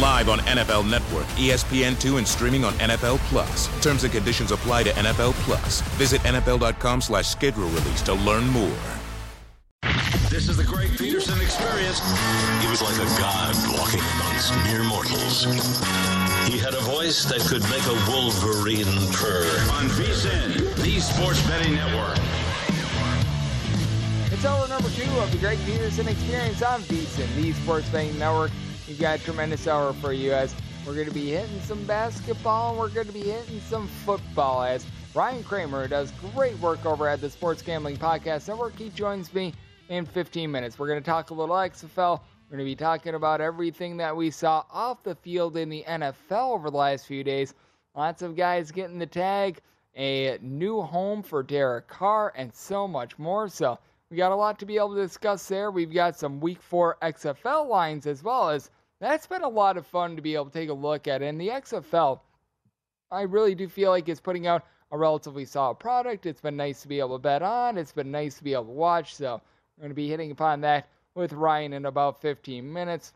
[0.00, 3.68] Live on NFL Network, ESPN2, and streaming on NFL Plus.
[3.82, 5.82] Terms and conditions apply to NFL Plus.
[5.98, 8.78] Visit NFL.com slash schedule release to learn more.
[10.30, 12.00] This is the Greg Peterson experience.
[12.62, 15.44] He was like a god walking amongst mere mortals.
[16.48, 19.44] He had a voice that could make a wolverine purr.
[19.76, 22.16] On VSIN, the Sports Betting Network.
[24.32, 28.50] It's hour number two of the Greg Peterson experience on VSIN, the Sports Betting Network.
[28.92, 30.54] We've got a tremendous hour for you as
[30.86, 34.62] we're going to be hitting some basketball and we're going to be hitting some football
[34.62, 38.76] as Ryan Kramer does great work over at the Sports Gambling Podcast Network.
[38.76, 39.54] He joins me
[39.88, 40.78] in 15 minutes.
[40.78, 42.20] We're going to talk a little XFL.
[42.20, 45.84] We're going to be talking about everything that we saw off the field in the
[45.88, 47.54] NFL over the last few days.
[47.96, 49.60] Lots of guys getting the tag,
[49.96, 53.48] a new home for Derek Carr, and so much more.
[53.48, 53.78] So,
[54.10, 55.70] we got a lot to be able to discuss there.
[55.70, 58.68] We've got some week four XFL lines as well as
[59.02, 61.22] that's been a lot of fun to be able to take a look at.
[61.22, 62.20] And the XFL,
[63.10, 66.24] I really do feel like it's putting out a relatively solid product.
[66.24, 67.76] It's been nice to be able to bet on.
[67.76, 69.16] It's been nice to be able to watch.
[69.16, 69.42] So
[69.76, 73.12] we're going to be hitting upon that with Ryan in about 15 minutes.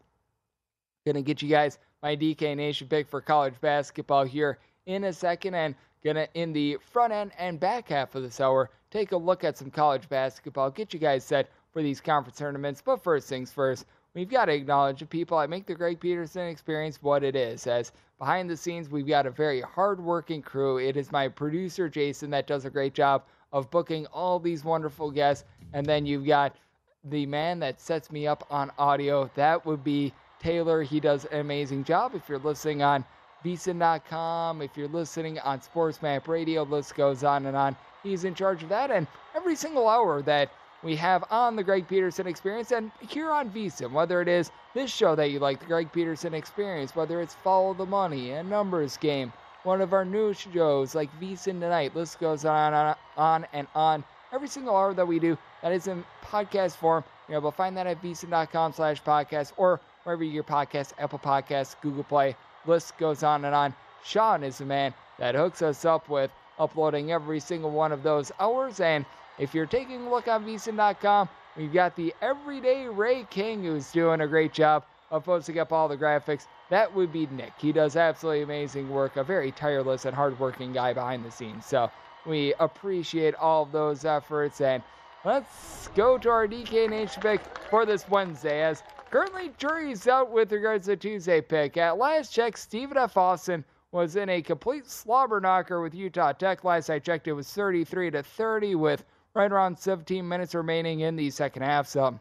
[1.04, 5.12] Going to get you guys my DK Nation pick for college basketball here in a
[5.12, 5.54] second.
[5.54, 9.16] And going to, in the front end and back half of this hour, take a
[9.16, 12.82] look at some college basketball, get you guys set for these conference tournaments.
[12.84, 16.48] But first things first, we've got to acknowledge the people that make the Greg Peterson
[16.48, 17.66] experience what it is.
[17.66, 20.78] As behind the scenes, we've got a very hardworking crew.
[20.78, 23.22] It is my producer, Jason, that does a great job
[23.52, 25.44] of booking all these wonderful guests.
[25.74, 26.56] And then you've got
[27.04, 29.30] the man that sets me up on audio.
[29.34, 30.82] That would be Taylor.
[30.82, 32.14] He does an amazing job.
[32.14, 33.04] If you're listening on
[33.44, 37.76] VSIN.com, if you're listening on SportsMap Radio, list goes on and on.
[38.02, 38.90] He's in charge of that.
[38.90, 40.50] And every single hour that
[40.82, 44.90] we have on the Greg Peterson Experience and here on VSIN, whether it is this
[44.90, 48.96] show that you like, the Greg Peterson Experience, whether it's Follow the Money, and numbers
[48.96, 49.32] game,
[49.62, 54.04] one of our new shows like VSIN Tonight, list goes on, on, on and on.
[54.32, 57.02] Every single hour that we do, that is in podcast form.
[57.28, 61.18] You're able to find that at VSIN.com slash podcast or wherever you your podcast, Apple
[61.18, 63.74] Podcasts, Google Play, list goes on and on.
[64.04, 68.30] Sean is the man that hooks us up with uploading every single one of those
[68.38, 68.78] hours.
[68.80, 69.04] And
[69.38, 74.20] if you're taking a look on VSIN.com, we've got the everyday Ray King who's doing
[74.22, 76.46] a great job of posting up all the graphics.
[76.70, 77.52] That would be Nick.
[77.58, 81.66] He does absolutely amazing work, a very tireless and hardworking guy behind the scenes.
[81.66, 81.90] So
[82.24, 84.60] we appreciate all of those efforts.
[84.60, 84.82] And
[85.24, 87.40] let's go to our DK Nation pick
[87.70, 91.76] for this Wednesday as currently jury's out with regards to Tuesday pick.
[91.76, 93.16] At last check, Stephen F.
[93.16, 96.64] Austin was in a complete slobber knocker with Utah Tech.
[96.64, 99.04] Last I checked, it was 33 to 30 with
[99.36, 101.86] right around 17 minutes remaining in the second half.
[101.86, 102.18] So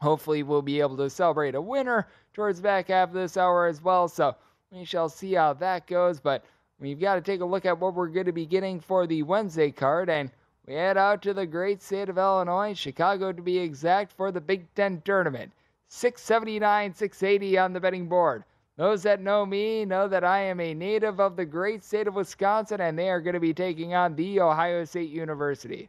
[0.00, 3.66] hopefully we'll be able to celebrate a winner towards the back half of this hour
[3.66, 4.06] as well.
[4.06, 4.36] So
[4.70, 6.20] we shall see how that goes.
[6.20, 6.44] But
[6.78, 9.22] we've got to take a look at what we're going to be getting for the
[9.22, 10.10] Wednesday card.
[10.10, 10.30] And
[10.66, 14.40] we head out to the great state of Illinois, Chicago to be exact, for the
[14.40, 15.52] Big Ten tournament.
[15.88, 18.44] 679, 680 on the betting board.
[18.76, 22.14] Those that know me know that I am a native of the great state of
[22.14, 25.88] Wisconsin, and they are going to be taking on the Ohio State University.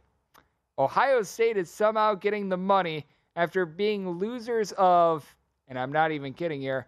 [0.78, 3.04] Ohio State is somehow getting the money
[3.34, 5.24] after being losers of,
[5.66, 6.86] and I'm not even kidding here,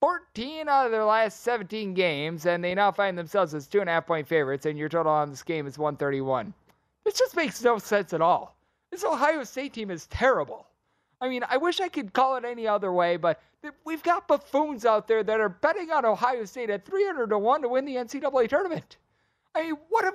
[0.00, 3.88] 14 out of their last 17 games, and they now find themselves as two and
[3.88, 6.52] a half point favorites, and your total on this game is 131.
[7.04, 8.56] This just makes no sense at all.
[8.90, 10.66] This Ohio State team is terrible.
[11.20, 13.40] I mean, I wish I could call it any other way, but
[13.84, 17.62] we've got buffoons out there that are betting on Ohio State at 300 to 1
[17.62, 18.98] to win the NCAA tournament.
[19.54, 20.12] I mean, what a.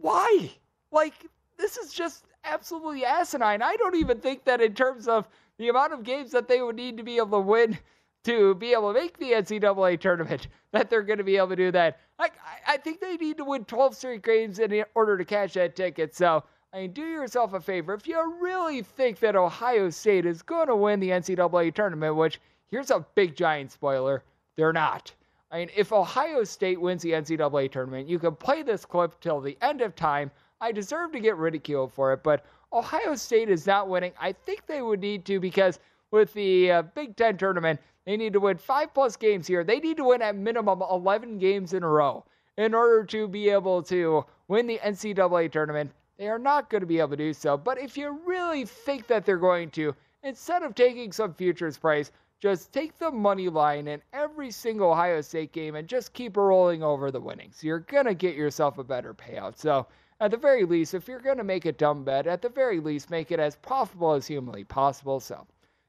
[0.00, 0.50] Why?
[0.90, 1.14] Like,
[1.62, 3.62] this is just absolutely asinine.
[3.62, 5.28] I don't even think that in terms of
[5.58, 7.78] the amount of games that they would need to be able to win
[8.24, 11.56] to be able to make the NCAA tournament that they're going to be able to
[11.56, 12.00] do that.
[12.18, 12.30] I,
[12.66, 16.14] I think they need to win 12 straight games in order to cash that ticket.
[16.14, 17.94] So, I mean, do yourself a favor.
[17.94, 22.40] If you really think that Ohio State is going to win the NCAA tournament, which
[22.70, 24.22] here's a big giant spoiler,
[24.56, 25.12] they're not.
[25.50, 29.40] I mean, if Ohio State wins the NCAA tournament, you can play this clip till
[29.40, 30.30] the end of time.
[30.62, 34.12] I deserve to get ridiculed for it, but Ohio State is not winning.
[34.20, 35.80] I think they would need to because
[36.12, 39.64] with the uh, Big Ten tournament, they need to win five plus games here.
[39.64, 42.24] They need to win at minimum 11 games in a row
[42.56, 45.90] in order to be able to win the NCAA tournament.
[46.16, 47.56] They are not going to be able to do so.
[47.56, 52.12] But if you really think that they're going to, instead of taking some futures price,
[52.40, 56.84] just take the money line in every single Ohio State game and just keep rolling
[56.84, 57.64] over the winnings.
[57.64, 59.58] You're going to get yourself a better payout.
[59.58, 59.86] So,
[60.22, 62.78] at the very least, if you're going to make a dumb bet, at the very
[62.78, 65.18] least, make it as profitable as humanly possible.
[65.18, 65.46] So,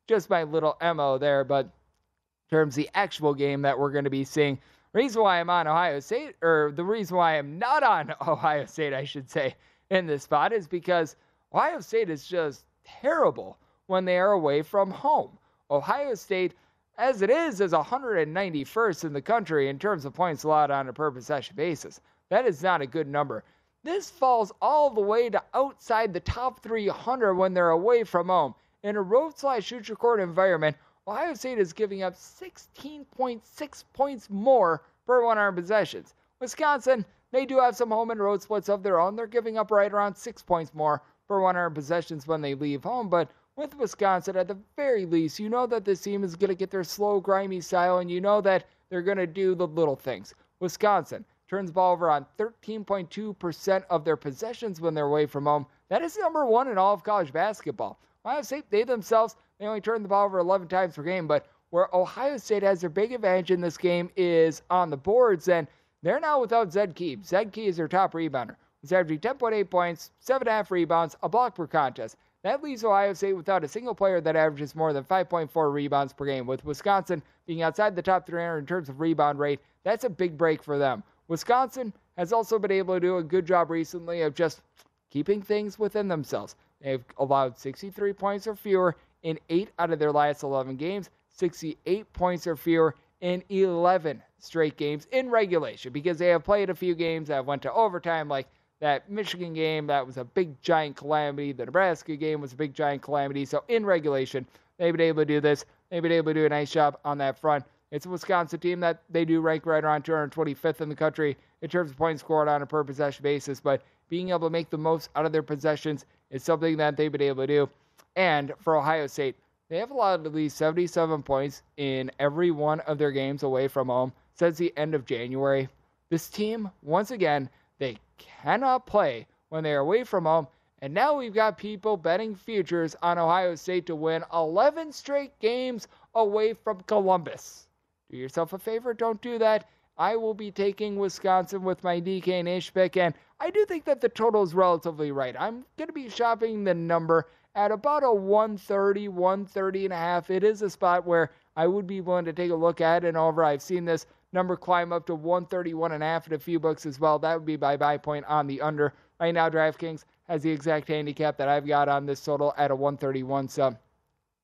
[0.07, 1.43] just my little MO there.
[1.43, 4.57] But in terms the actual game that we're going to be seeing.
[4.93, 8.93] Reason why I'm on Ohio State, or the reason why I'm not on Ohio State,
[8.93, 9.55] I should say,
[9.91, 11.15] in this spot is because
[11.53, 15.37] Ohio State is just terrible when they are away from home.
[15.69, 16.55] Ohio State,
[16.97, 20.93] as it is, is 191st in the country in terms of points allowed on a
[20.93, 22.01] per possession basis.
[22.29, 23.43] That is not a good number.
[23.85, 28.55] This falls all the way to outside the top 300 when they're away from home.
[28.81, 34.83] In a road slash shoot record environment, Ohio State is giving up 16.6 points more
[35.05, 36.13] per 100 possessions.
[36.39, 39.17] Wisconsin, they do have some home and road splits of their own.
[39.17, 43.09] They're giving up right around six points more per 100 possessions when they leave home.
[43.09, 46.55] But with Wisconsin, at the very least, you know that this team is going to
[46.55, 49.97] get their slow, grimy style, and you know that they're going to do the little
[49.97, 50.33] things.
[50.61, 55.67] Wisconsin turns the ball over on 13.2% of their possessions when they're away from home.
[55.87, 57.99] That is number one in all of college basketball.
[58.25, 61.45] Ohio State, they themselves, they only turn the ball over 11 times per game, but
[61.69, 65.67] where Ohio State has their big advantage in this game is on the boards, and
[66.01, 67.19] they're now without Zed Key.
[67.23, 68.55] Zed Key is their top rebounder.
[68.81, 72.17] He's averaging 10.8 points, 7.5 rebounds, a block per contest.
[72.41, 76.25] That leaves Ohio State without a single player that averages more than 5.4 rebounds per
[76.25, 76.47] game.
[76.47, 80.35] With Wisconsin being outside the top 300 in terms of rebound rate, that's a big
[80.35, 81.03] break for them.
[81.27, 84.61] Wisconsin has also been able to do a good job recently of just
[85.09, 86.55] keeping things within themselves.
[86.81, 92.11] They've allowed 63 points or fewer in eight out of their last 11 games, 68
[92.13, 96.93] points or fewer in 11 straight games in regulation because they have played a few
[96.93, 98.47] games that went to overtime, like
[98.81, 99.87] that Michigan game.
[99.87, 101.53] That was a big giant calamity.
[101.53, 103.45] The Nebraska game was a big giant calamity.
[103.45, 104.45] So in regulation,
[104.77, 105.65] they've been able to do this.
[105.89, 107.63] They've been able to do a nice job on that front.
[107.93, 111.69] It's a Wisconsin team that they do rank right around 225th in the country in
[111.69, 114.79] terms of points scored on a per possession basis, but being able to make the
[114.79, 117.69] most out of their possessions is something that they've been able to do.
[118.15, 119.35] And for Ohio State,
[119.69, 123.89] they have allowed at least 77 points in every one of their games away from
[123.89, 125.69] home since the end of January.
[126.09, 127.47] This team, once again,
[127.77, 130.47] they cannot play when they are away from home.
[130.79, 135.87] And now we've got people betting futures on Ohio State to win 11 straight games
[136.15, 137.67] away from Columbus.
[138.13, 139.67] Do yourself a favor, don't do that.
[139.97, 144.01] I will be taking Wisconsin with my DK Nation pick, and I do think that
[144.01, 145.35] the total is relatively right.
[145.39, 150.29] I'm going to be shopping the number at about a 130, 130 and a half.
[150.29, 153.17] It is a spot where I would be willing to take a look at, and
[153.17, 156.59] over I've seen this number climb up to 131 and a half in a few
[156.59, 157.17] books as well.
[157.17, 158.93] That would be my buy point on the under.
[159.19, 162.75] Right now, DraftKings has the exact handicap that I've got on this total at a
[162.75, 163.47] 131.
[163.47, 163.75] So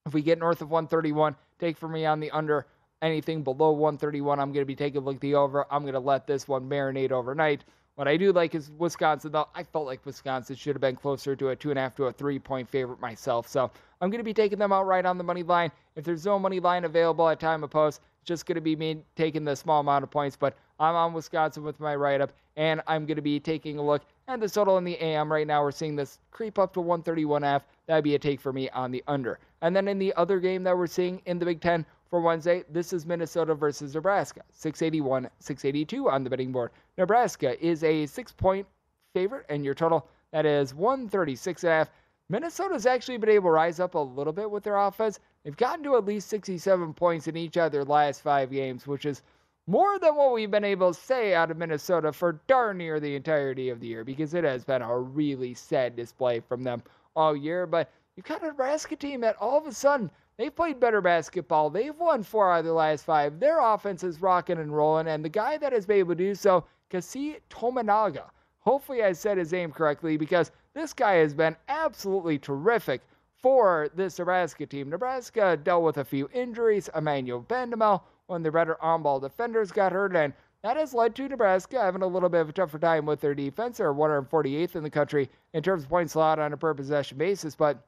[0.08, 2.66] if we get north of 131, take for me on the under
[3.02, 5.66] anything below 131, I'm going to be taking a look at the over.
[5.72, 7.64] I'm going to let this one marinate overnight.
[7.96, 9.50] What I do like is Wisconsin, though.
[9.54, 12.06] I felt like Wisconsin should have been closer to a two and a half to
[12.06, 13.48] a three point favorite myself.
[13.48, 15.72] So I'm going to be taking them out right on the money line.
[15.96, 19.04] If there's no money line available at time of post, just going to be me
[19.16, 20.38] taking the small amount of points.
[20.38, 23.82] But I'm on Wisconsin with my write up, and I'm going to be taking a
[23.82, 26.80] look at the total in the AM right now, we're seeing this creep up to
[26.82, 27.64] 131.5.
[27.88, 29.40] That'd be a take for me on the under.
[29.62, 32.64] And then in the other game that we're seeing in the Big Ten for Wednesday,
[32.70, 34.42] this is Minnesota versus Nebraska.
[34.52, 36.72] 681, 682 on the betting board.
[36.98, 38.66] Nebraska is a six point
[39.14, 41.88] favorite, and your total that is 136.5.
[42.30, 45.20] Minnesota's actually been able to rise up a little bit with their offense.
[45.44, 49.06] They've gotten to at least 67 points in each of their last five games, which
[49.06, 49.24] is
[49.66, 53.16] more than what we've been able to say out of Minnesota for darn near the
[53.16, 56.84] entirety of the year because it has been a really sad display from them
[57.16, 57.66] all year.
[57.66, 61.70] But you've got a Nebraska team that all of a sudden they've played better basketball.
[61.70, 63.40] They've won four out of their last five.
[63.40, 66.34] Their offense is rocking and rolling, and the guy that has been able to do
[66.34, 68.32] so, Keisei Tominaga.
[68.62, 73.02] Hopefully, I said his name correctly because this guy has been absolutely terrific
[73.42, 74.90] for this Nebraska team.
[74.90, 76.90] Nebraska dealt with a few injuries.
[76.96, 81.28] Emmanuel Bandoumel when the better on ball defenders got hurt, and that has led to
[81.28, 83.78] Nebraska having a little bit of a tougher time with their defense.
[83.78, 87.56] They're 148th in the country in terms of points allowed on a per possession basis.
[87.56, 87.84] But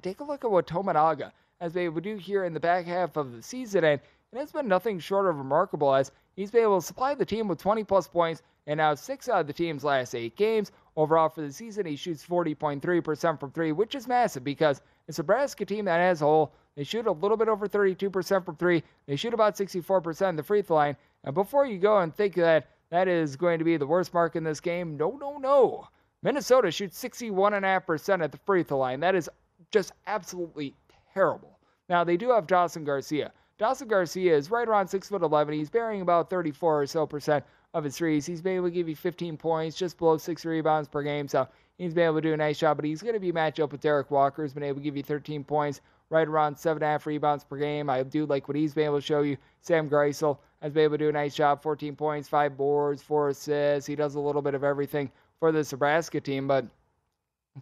[0.00, 3.16] take a look at what Tominaga has they to do here in the back half
[3.16, 4.00] of the season, and
[4.32, 7.48] it has been nothing short of remarkable as he's been able to supply the team
[7.48, 10.70] with 20 plus points and now six out of the team's last eight games.
[10.96, 15.22] Overall for the season, he shoots 40.3% from three, which is massive because it's a
[15.22, 18.84] Nebraska team that as a whole they shoot a little bit over 32% from three.
[19.06, 20.96] They shoot about 64% in the free throw line.
[21.24, 24.36] And before you go and think that that is going to be the worst mark
[24.36, 25.88] in this game, no, no, no.
[26.22, 29.00] Minnesota shoots 61.5% at the free throw line.
[29.00, 29.28] That is
[29.72, 30.74] just absolutely
[31.18, 31.58] terrible.
[31.88, 33.32] Now, they do have Dawson Garcia.
[33.58, 35.52] Dawson Garcia is right around 6'11.
[35.52, 37.44] He's bearing about 34 or so percent
[37.74, 38.24] of his threes.
[38.24, 41.26] He's been able to give you 15 points, just below six rebounds per game.
[41.26, 43.58] So he's been able to do a nice job, but he's going to be matched
[43.58, 46.84] up with Derrick Walker, who's been able to give you 13 points, right around seven
[46.84, 47.90] and a half rebounds per game.
[47.90, 49.36] I do like what he's been able to show you.
[49.60, 53.30] Sam Griesel has been able to do a nice job 14 points, five boards, four
[53.30, 53.88] assists.
[53.88, 55.10] He does a little bit of everything
[55.40, 56.64] for the Nebraska team, but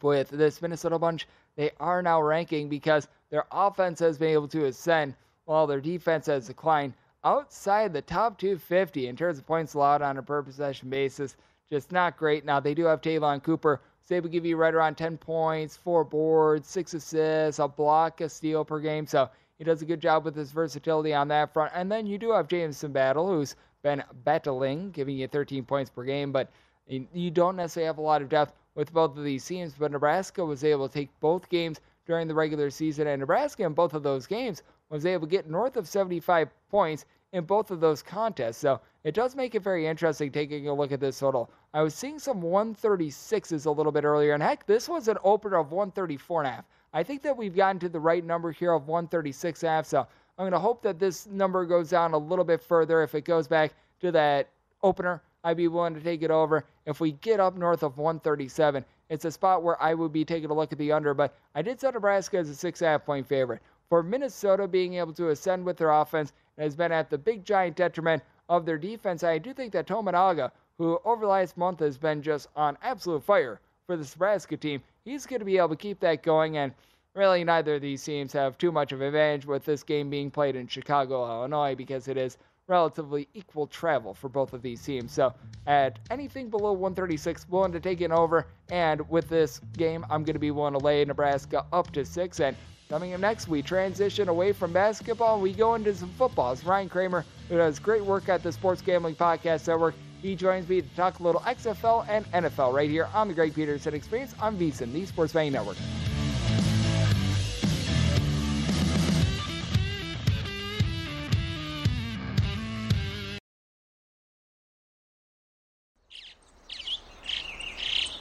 [0.02, 1.26] with this Minnesota bunch,
[1.56, 6.26] they are now ranking because their offense has been able to ascend while their defense
[6.26, 10.88] has declined outside the top 250 in terms of points allowed on a per possession
[10.90, 11.36] basis.
[11.68, 12.44] Just not great.
[12.44, 15.76] Now, they do have Ta'Lon Cooper, He's able to give you right around 10 points,
[15.76, 19.04] four boards, six assists, a block, a steal per game.
[19.04, 21.72] So he does a good job with his versatility on that front.
[21.74, 26.04] And then you do have Jamison Battle, who's been battling, giving you 13 points per
[26.04, 26.52] game, but
[26.86, 29.74] you don't necessarily have a lot of depth with both of these teams.
[29.76, 33.72] But Nebraska was able to take both games during the regular season, and Nebraska in
[33.72, 37.80] both of those games was able to get north of 75 points in both of
[37.80, 38.58] those contests.
[38.58, 41.50] So it does make it very interesting taking a look at this total.
[41.74, 45.56] I was seeing some 136s a little bit earlier, and heck, this was an opener
[45.56, 46.64] of 134 and a half.
[46.92, 49.86] I think that we've gotten to the right number here of 136 and a half.
[49.86, 53.02] So I'm going to hope that this number goes down a little bit further.
[53.02, 54.48] If it goes back to that
[54.82, 56.64] opener, I'd be willing to take it over.
[56.86, 60.50] If we get up north of 137, it's a spot where I would be taking
[60.50, 61.14] a look at the under.
[61.14, 63.62] But I did set Nebraska as a six and a half point favorite.
[63.88, 67.76] For Minnesota being able to ascend with their offense has been at the big giant
[67.76, 69.22] detriment of their defense.
[69.22, 73.22] I do think that Tominaga, who over the last month has been just on absolute
[73.22, 76.56] fire for the Nebraska team, he's going to be able to keep that going.
[76.56, 76.72] And
[77.14, 80.28] really, neither of these teams have too much of an advantage with this game being
[80.28, 82.36] played in Chicago, Illinois, because it is
[82.68, 85.12] relatively equal travel for both of these teams.
[85.12, 85.32] So
[85.66, 88.46] at anything below 136, willing to take it over.
[88.70, 92.40] And with this game, I'm going to be willing to lay Nebraska up to six.
[92.40, 92.56] And
[92.88, 95.40] Coming up next, we transition away from basketball.
[95.40, 96.52] We go into some football.
[96.52, 99.96] It's Ryan Kramer, who does great work at the Sports Gambling Podcast Network.
[100.22, 103.54] He joins me to talk a little XFL and NFL right here on the Greg
[103.54, 105.76] Peterson Experience on VSiN, the Sports Betting Network.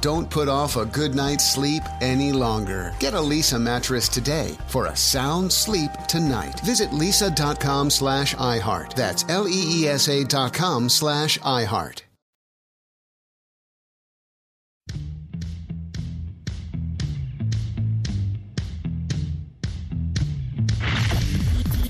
[0.00, 2.94] Don't put off a good night's sleep any longer.
[3.00, 6.60] Get a Leesa mattress today for a sound sleep tonight.
[6.60, 8.94] Visit leesa.com slash iHeart.
[8.94, 12.02] That's L-E-E-S-A dot com slash iHeart.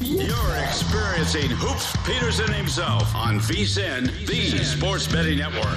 [0.00, 5.76] You're experiencing Hoops Peterson himself on VSIN, the Sports Betting Network.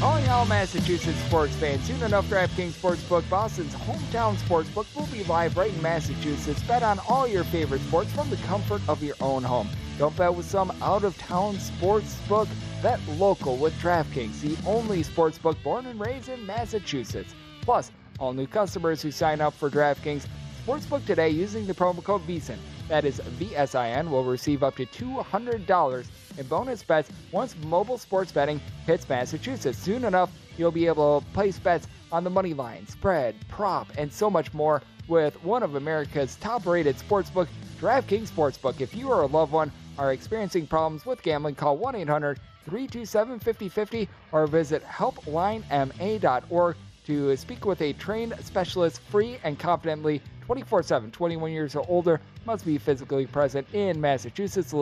[0.00, 5.74] All Massachusetts sports fans, soon enough DraftKings Sportsbook, Boston's hometown sportsbook, will be live right
[5.74, 6.62] in Massachusetts.
[6.62, 9.68] Bet on all your favorite sports from the comfort of your own home.
[9.98, 12.46] Don't bet with some out-of-town sportsbook.
[12.82, 17.34] Bet local with DraftKings, the only sportsbook born and raised in Massachusetts.
[17.62, 17.90] Plus,
[18.20, 20.26] all new customers who sign up for DraftKings
[20.64, 22.58] Sportsbook today using the promo code VSIN.
[22.88, 26.06] That is VSIN will receive up to $200
[26.38, 29.78] in bonus bets once mobile sports betting hits Massachusetts.
[29.78, 34.10] Soon enough, you'll be able to place bets on the money line, spread, prop, and
[34.10, 37.48] so much more with one of America's top-rated sportsbook,
[37.78, 38.80] DraftKings Sportsbook.
[38.80, 44.82] If you or a loved one are experiencing problems with gambling, call 1-800-327-5050 or visit
[44.84, 51.10] helplinema.org to speak with a trained specialist free and confidently 24 7.
[51.10, 54.74] 21 years or older must be physically present in Massachusetts.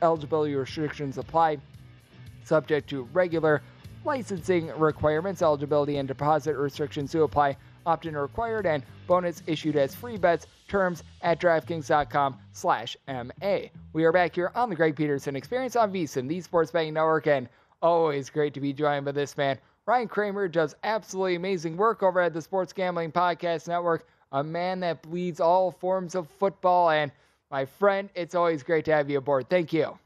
[0.00, 1.58] Eligibility restrictions apply,
[2.44, 3.60] subject to regular
[4.06, 5.42] licensing requirements.
[5.42, 7.58] Eligibility and deposit restrictions do apply.
[7.84, 10.46] Opt in required and bonus issued as free bets.
[10.66, 13.58] Terms at DraftKings.com slash MA.
[13.92, 17.26] We are back here on the Greg Peterson Experience on VSIN, the Sports Betting Network,
[17.26, 17.50] and
[17.82, 19.58] always great to be joined by this man.
[19.84, 24.80] Ryan Kramer does absolutely amazing work over at the Sports Gambling Podcast Network, a man
[24.80, 26.90] that bleeds all forms of football.
[26.90, 27.12] And
[27.50, 29.48] my friend, it's always great to have you aboard.
[29.48, 29.98] Thank you.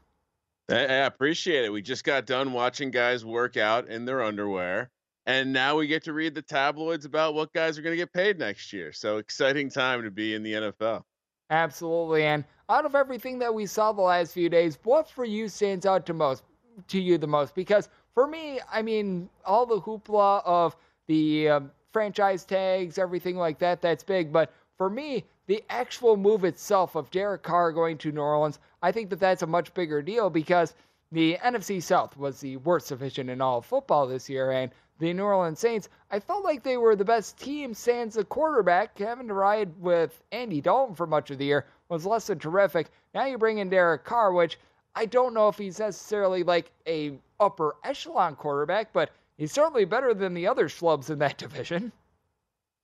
[0.69, 1.71] I, appreciate it.
[1.71, 4.89] We just got done watching guys work out in their underwear.
[5.25, 8.11] And now we get to read the tabloids about what guys are going to get
[8.13, 8.91] paid next year.
[8.91, 11.03] So exciting time to be in the NFL.
[11.49, 12.23] Absolutely.
[12.23, 15.85] And out of everything that we saw the last few days, what for you stands
[15.85, 16.43] out to most
[16.87, 17.55] to you the most?
[17.55, 20.75] Because for me, I mean, all the hoopla of
[21.07, 24.31] the um, franchise tags, everything like that, that's big.
[24.31, 28.91] But for me, the actual move itself of Derek Carr going to New Orleans, I
[28.91, 30.75] think that that's a much bigger deal because
[31.11, 34.51] the NFC South was the worst division in all of football this year.
[34.51, 38.23] And the New Orleans Saints, I felt like they were the best team sans the
[38.23, 38.95] quarterback.
[38.99, 42.91] Having to ride with Andy Dalton for much of the year was less than terrific.
[43.15, 44.59] Now you bring in Derek Carr, which
[44.93, 50.13] I don't know if he's necessarily like a upper echelon quarterback, but he's certainly better
[50.13, 51.91] than the other schlubs in that division.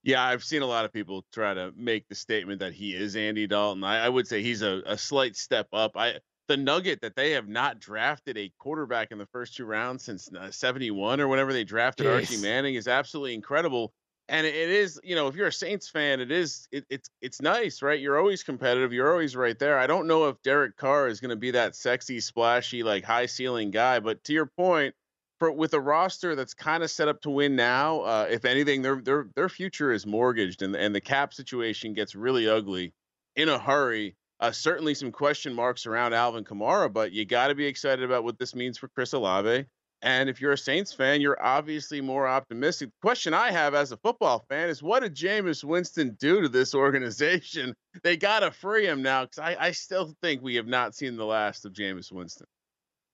[0.04, 3.16] Yeah, I've seen a lot of people try to make the statement that he is
[3.16, 3.84] Andy Dalton.
[3.84, 5.94] I, I would say he's a, a slight step up.
[5.96, 6.16] I
[6.48, 10.30] the nugget that they have not drafted a quarterback in the first two rounds since
[10.38, 12.16] uh, 71 or whenever they drafted Jeez.
[12.16, 13.94] Archie Manning is absolutely incredible.
[14.30, 17.42] And it is, you know, if you're a Saints fan, it is, it, it's, it's
[17.42, 18.00] nice, right?
[18.00, 18.94] You're always competitive.
[18.94, 19.78] You're always right there.
[19.78, 23.26] I don't know if Derek Carr is going to be that sexy, splashy, like high
[23.26, 24.00] ceiling guy.
[24.00, 24.96] But to your point,
[25.44, 28.82] for with a roster that's kind of set up to win now, uh, if anything,
[28.82, 32.94] their their their future is mortgaged, and and the cap situation gets really ugly
[33.36, 34.16] in a hurry.
[34.40, 38.24] Uh, certainly some question marks around Alvin Kamara, but you got to be excited about
[38.24, 39.66] what this means for Chris Olave
[40.02, 42.90] And if you're a Saints fan, you're obviously more optimistic.
[42.90, 46.50] The question I have as a football fan is what did Jameis Winston do to
[46.50, 47.76] this organization?
[48.04, 51.16] They got to free him now because I, I still think we have not seen
[51.18, 52.48] the last of Jameis Winston.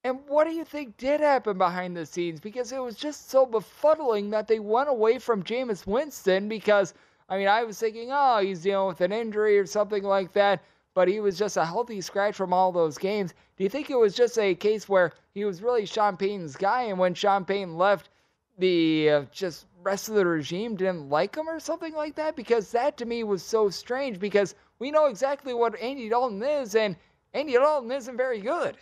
[0.03, 2.39] And what do you think did happen behind the scenes?
[2.39, 6.93] Because it was just so befuddling that they went away from Jameis Winston because,
[7.27, 10.61] I mean, I was thinking, oh, he's dealing with an injury or something like that
[10.99, 13.33] but he was just a healthy scratch from all those games.
[13.57, 16.83] Do you think it was just a case where he was really Sean Payton's guy,
[16.83, 18.09] and when Sean Payton left,
[18.57, 22.35] the uh, just rest of the regime didn't like him or something like that?
[22.35, 26.75] Because that to me was so strange because we know exactly what Andy Dalton is,
[26.75, 26.97] and
[27.33, 28.75] Andy Dalton isn't very good.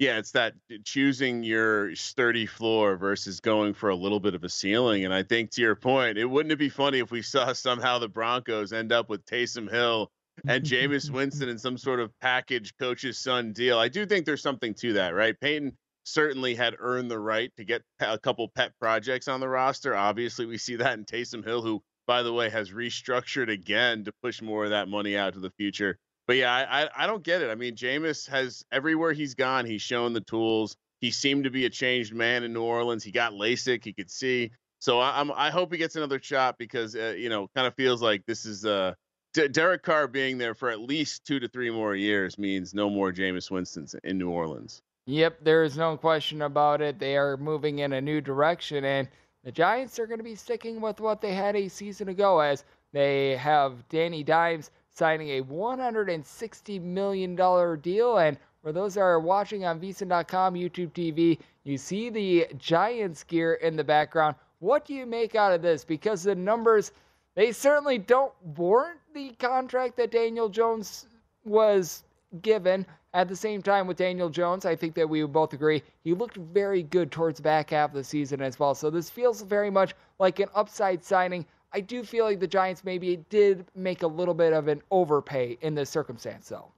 [0.00, 4.42] Yeah, it's that uh, choosing your sturdy floor versus going for a little bit of
[4.42, 5.04] a ceiling.
[5.04, 7.98] And I think to your point, it wouldn't it be funny if we saw somehow
[7.98, 10.10] the Broncos end up with Taysom Hill
[10.48, 13.78] and Jameis Winston in some sort of package coach's son deal.
[13.78, 15.38] I do think there's something to that, right?
[15.38, 19.94] Payton certainly had earned the right to get a couple pet projects on the roster.
[19.94, 24.12] Obviously, we see that in Taysom Hill, who, by the way, has restructured again to
[24.22, 25.98] push more of that money out to the future.
[26.30, 27.50] But yeah, I, I, I don't get it.
[27.50, 30.76] I mean, Jameis has everywhere he's gone, he's shown the tools.
[31.00, 33.02] He seemed to be a changed man in New Orleans.
[33.02, 33.82] He got LASIK.
[33.82, 34.52] He could see.
[34.78, 37.74] So I, am I hope he gets another shot because uh, you know kind of
[37.74, 38.94] feels like this is uh
[39.34, 42.88] D- Derek Carr being there for at least two to three more years means no
[42.88, 44.82] more Jameis Winston's in New Orleans.
[45.06, 47.00] Yep, there is no question about it.
[47.00, 49.08] They are moving in a new direction, and
[49.42, 52.62] the Giants are going to be sticking with what they had a season ago, as
[52.92, 57.34] they have Danny Dimes signing a $160 million
[57.80, 58.18] deal.
[58.18, 63.54] And for those that are watching on VSiN.com, YouTube TV, you see the Giants gear
[63.54, 64.36] in the background.
[64.58, 65.86] What do you make out of this?
[65.86, 66.92] Because the numbers
[67.34, 71.06] they certainly don't warrant the contract that Daniel Jones
[71.44, 72.02] was
[72.42, 72.84] given.
[73.14, 76.12] At the same time, with Daniel Jones, I think that we would both agree he
[76.12, 78.74] looked very good towards the back half of the season as well.
[78.74, 81.46] So this feels very much like an upside signing.
[81.72, 85.58] I do feel like the Giants maybe did make a little bit of an overpay
[85.60, 86.72] in this circumstance, though.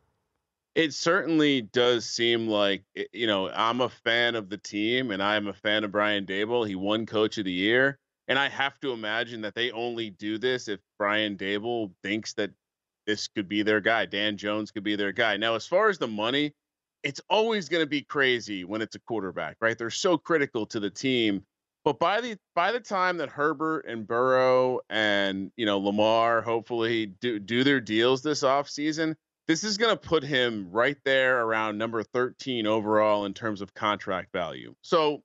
[0.74, 5.46] It certainly does seem like, you know, I'm a fan of the team and I'm
[5.46, 6.66] a fan of Brian Daboll.
[6.66, 7.98] He won Coach of the Year.
[8.28, 12.50] And I have to imagine that they only do this if Brian Daboll thinks that
[13.06, 14.06] this could be their guy.
[14.06, 15.36] Dan Jones could be their guy.
[15.36, 16.54] Now, as far as the money,
[17.02, 19.76] it's always going to be crazy when it's a quarterback, right?
[19.76, 21.44] They're so critical to the team.
[21.84, 27.06] But by the by the time that Herbert and Burrow and you know Lamar hopefully
[27.06, 29.16] do do their deals this offseason,
[29.48, 33.74] this is going to put him right there around number 13 overall in terms of
[33.74, 34.74] contract value.
[34.82, 35.22] So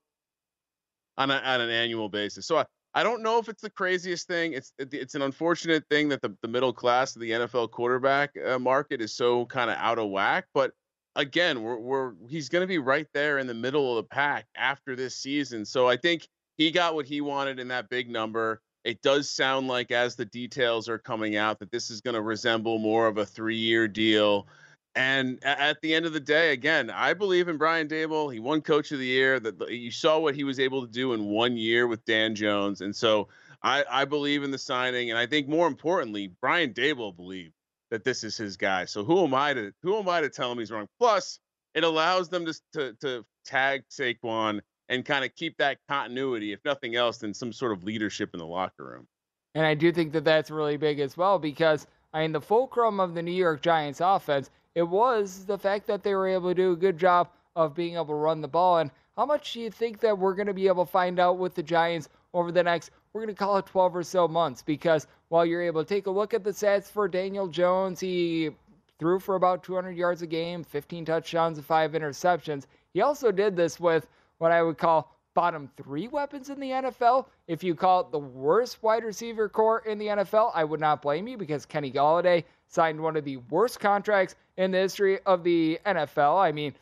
[1.17, 2.47] on, a, on an annual basis.
[2.47, 4.53] So I, I don't know if it's the craziest thing.
[4.53, 8.57] It's it's an unfortunate thing that the, the middle class of the NFL quarterback uh,
[8.57, 10.45] market is so kind of out of whack.
[10.53, 10.71] But
[11.15, 14.47] again, we're, we're he's going to be right there in the middle of the pack
[14.55, 15.63] after this season.
[15.63, 18.61] So I think he got what he wanted in that big number.
[18.83, 22.21] It does sound like as the details are coming out that this is going to
[22.21, 24.47] resemble more of a three year deal.
[24.95, 28.33] And at the end of the day, again, I believe in Brian Daboll.
[28.33, 29.39] He won Coach of the Year.
[29.39, 32.81] That you saw what he was able to do in one year with Dan Jones,
[32.81, 33.27] and so
[33.61, 35.11] I, I believe in the signing.
[35.11, 37.53] And I think more importantly, Brian Daboll believed
[37.91, 38.85] that this is his guy.
[38.85, 40.87] So who am I to who am I to tell him he's wrong?
[40.97, 41.39] Plus,
[41.75, 46.63] it allows them to to, to tag Saquon and kind of keep that continuity, if
[46.63, 49.07] nothing else, than some sort of leadership in the locker room.
[49.55, 52.99] And I do think that that's really big as well because I mean the fulcrum
[52.99, 56.53] of the New York Giants offense it was the fact that they were able to
[56.53, 58.77] do a good job of being able to run the ball.
[58.77, 61.39] And how much do you think that we're going to be able to find out
[61.39, 64.61] with the Giants over the next, we're going to call it 12 or so months?
[64.61, 68.51] Because while you're able to take a look at the stats for Daniel Jones, he
[68.99, 72.67] threw for about 200 yards a game, 15 touchdowns, and five interceptions.
[72.93, 74.05] He also did this with
[74.37, 77.27] what I would call bottom three weapons in the NFL.
[77.47, 81.01] If you call it the worst wide receiver corps in the NFL, I would not
[81.01, 85.43] blame you because Kenny Golladay signed one of the worst contracts in the history of
[85.43, 86.41] the NFL.
[86.41, 86.73] I mean,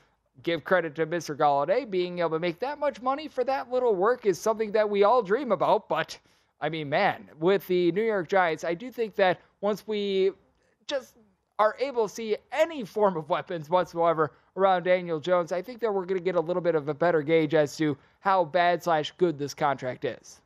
[0.44, 1.36] give credit to Mr.
[1.36, 1.89] Golladay.
[1.89, 5.04] Being able to make that much money for that little work is something that we
[5.04, 5.89] all dream about.
[5.89, 6.18] But,
[6.62, 10.32] I mean, man, with the New York Giants, I do think that once we
[10.88, 11.15] just
[11.60, 15.94] are able to see any form of weapons whatsoever around Daniel Jones, I think that
[15.94, 18.84] we're going to get a little bit of a better gauge as to how bad
[18.84, 20.41] slash good this contract is.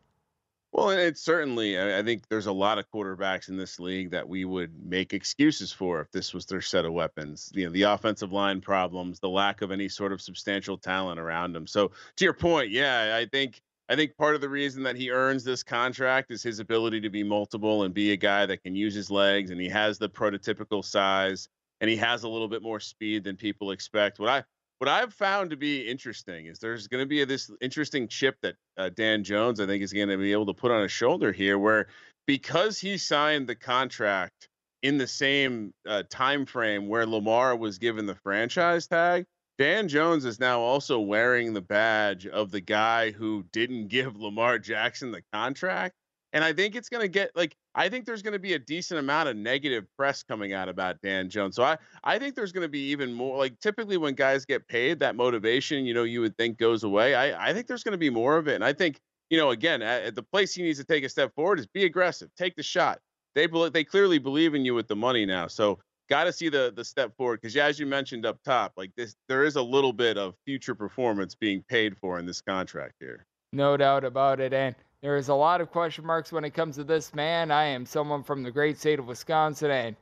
[0.72, 1.80] Well, it's certainly.
[1.80, 5.72] I think there's a lot of quarterbacks in this league that we would make excuses
[5.72, 7.52] for if this was their set of weapons.
[7.56, 11.54] You know, the offensive line problems, the lack of any sort of substantial talent around
[11.54, 11.66] them.
[11.66, 15.10] So, to your point, yeah, I think I think part of the reason that he
[15.10, 18.76] earns this contract is his ability to be multiple and be a guy that can
[18.76, 21.50] use his legs, and he has the prototypical size,
[21.82, 24.20] and he has a little bit more speed than people expect.
[24.20, 24.44] What I
[24.80, 28.56] what I've found to be interesting is there's going to be this interesting chip that
[28.78, 31.34] uh, Dan Jones, I think, is going to be able to put on his shoulder
[31.34, 31.88] here, where
[32.26, 34.48] because he signed the contract
[34.82, 39.26] in the same uh, time frame where Lamar was given the franchise tag,
[39.58, 44.60] Dan Jones is now also wearing the badge of the guy who didn't give Lamar
[44.60, 45.96] Jackson the contract.
[46.32, 48.60] And I think it's going to get like I think there's going to be a
[48.60, 51.56] decent amount of negative press coming out about Dan Jones.
[51.56, 54.68] So I I think there's going to be even more like typically when guys get
[54.68, 57.16] paid that motivation, you know, you would think goes away.
[57.16, 58.56] I I think there's going to be more of it.
[58.56, 61.34] And I think, you know, again, at, the place he needs to take a step
[61.34, 62.30] forward is be aggressive.
[62.38, 63.00] Take the shot.
[63.34, 65.48] They they clearly believe in you with the money now.
[65.48, 68.92] So got to see the the step forward because as you mentioned up top, like
[68.96, 72.96] this there is a little bit of future performance being paid for in this contract
[73.00, 73.26] here.
[73.52, 74.54] No doubt about it.
[74.54, 77.52] And there is a lot of question marks when it comes to this man.
[77.52, 79.96] I am someone from the great state of Wisconsin, and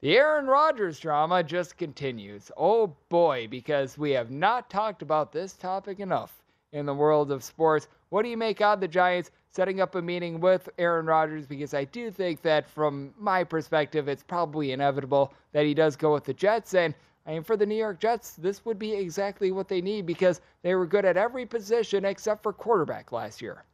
[0.00, 2.50] the Aaron Rodgers drama just continues.
[2.56, 7.44] Oh boy, because we have not talked about this topic enough in the world of
[7.44, 7.88] sports.
[8.08, 11.46] What do you make out the Giants setting up a meeting with Aaron Rodgers?
[11.46, 16.14] Because I do think that, from my perspective, it's probably inevitable that he does go
[16.14, 16.72] with the Jets.
[16.72, 16.94] And
[17.26, 20.40] I mean, for the New York Jets, this would be exactly what they need because
[20.62, 23.64] they were good at every position except for quarterback last year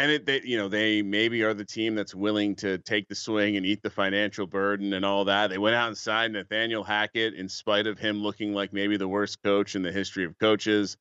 [0.00, 3.14] and it, they, you know, they maybe are the team that's willing to take the
[3.14, 5.50] swing and eat the financial burden and all that.
[5.50, 9.06] They went out and signed Nathaniel Hackett in spite of him looking like maybe the
[9.06, 10.96] worst coach in the history of coaches.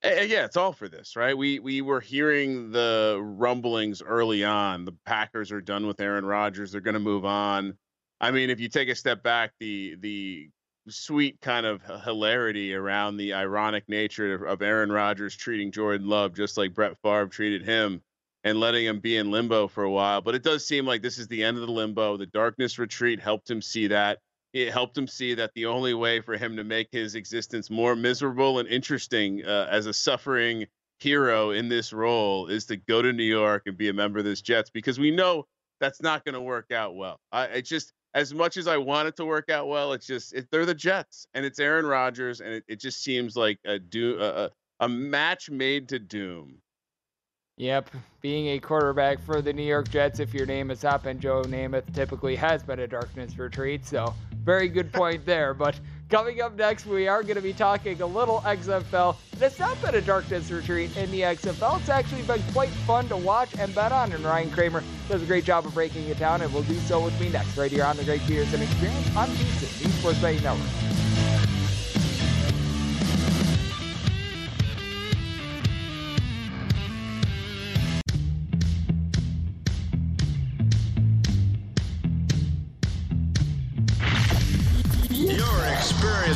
[0.00, 1.36] And yeah, it's all for this, right?
[1.36, 4.86] We we were hearing the rumblings early on.
[4.86, 6.72] The Packers are done with Aaron Rodgers.
[6.72, 7.76] They're going to move on.
[8.18, 10.48] I mean, if you take a step back, the the
[10.88, 16.56] sweet kind of hilarity around the ironic nature of Aaron Rodgers treating Jordan Love just
[16.56, 18.00] like Brett Favre treated him
[18.48, 20.22] and letting him be in limbo for a while.
[20.22, 22.16] But it does seem like this is the end of the limbo.
[22.16, 24.20] The darkness retreat helped him see that.
[24.54, 27.94] It helped him see that the only way for him to make his existence more
[27.94, 30.66] miserable and interesting uh, as a suffering
[30.98, 34.24] hero in this role is to go to New York and be a member of
[34.24, 35.46] this Jets because we know
[35.78, 37.20] that's not going to work out well.
[37.30, 40.48] I just as much as I want it to work out well, it's just it,
[40.50, 44.18] they're the Jets and it's Aaron Rodgers and it, it just seems like a do
[44.80, 46.62] a match made to doom
[47.58, 47.90] Yep,
[48.20, 51.42] being a quarterback for the New York Jets, if your name is not been Joe
[51.42, 53.84] Namath, typically has been a darkness retreat.
[53.84, 55.54] So, very good point there.
[55.54, 59.16] But coming up next, we are going to be talking a little XFL.
[59.32, 61.80] And it's not been a darkness retreat in the XFL.
[61.80, 64.12] It's actually been quite fun to watch and bet on.
[64.12, 67.04] And Ryan Kramer does a great job of breaking it down, and will do so
[67.04, 70.44] with me next, right here on the Greg Peterson Experience on VSiN, the Sports Betting
[70.44, 70.87] Network.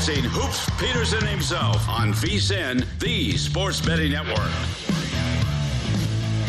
[0.03, 4.51] Experiencing Hoops Peterson himself on VSiN, the Sports Betting Network.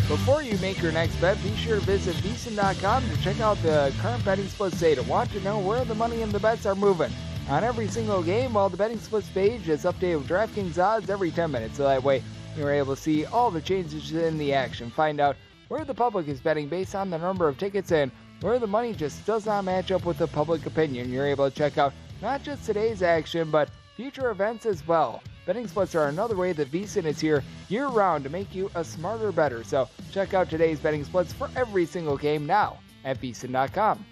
[0.08, 3.94] Before you make your next bet, be sure to visit VSiN.com to check out the
[4.00, 5.04] current betting splits data.
[5.04, 7.12] Want to know where the money and the bets are moving
[7.48, 8.54] on every single game?
[8.54, 12.02] while the betting splits page is updated with DraftKings odds every 10 minutes, so that
[12.02, 12.24] way
[12.56, 14.90] you're able to see all the changes in the action.
[14.90, 15.36] Find out
[15.68, 18.94] where the public is betting based on the number of tickets and where the money
[18.94, 21.12] just does not match up with the public opinion.
[21.12, 21.92] You're able to check out
[22.24, 25.22] not just today's action, but future events as well.
[25.44, 28.82] Betting splits are another way that VSiN is here year round to make you a
[28.82, 29.62] smarter better.
[29.62, 34.06] So check out today's betting splits for every single game now at VSiN.com.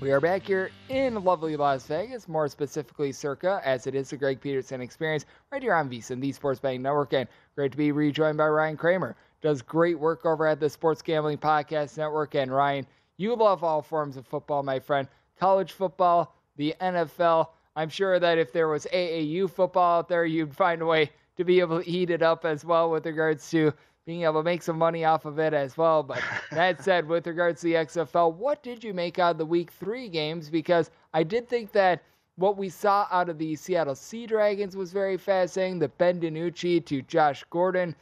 [0.00, 4.16] We are back here in lovely Las Vegas, more specifically Circa, as it is the
[4.16, 7.12] Greg Peterson experience right here on VSiN, the Sports Betting Network.
[7.12, 9.14] And great to be rejoined by Ryan Kramer.
[9.42, 12.34] Does great work over at the Sports Gambling Podcast Network.
[12.34, 12.84] And Ryan,
[13.16, 15.06] you love all forms of football, my friend.
[15.38, 17.48] College football, the NFL.
[17.74, 21.44] I'm sure that if there was AAU football out there, you'd find a way to
[21.44, 23.72] be able to heat it up as well with regards to
[24.04, 26.02] being able to make some money off of it as well.
[26.02, 29.46] But that said, with regards to the XFL, what did you make out of the
[29.46, 30.50] week three games?
[30.50, 32.02] Because I did think that
[32.36, 35.78] what we saw out of the Seattle Sea Dragons was very fascinating.
[35.78, 37.94] The Ben DiNucci to Josh Gordon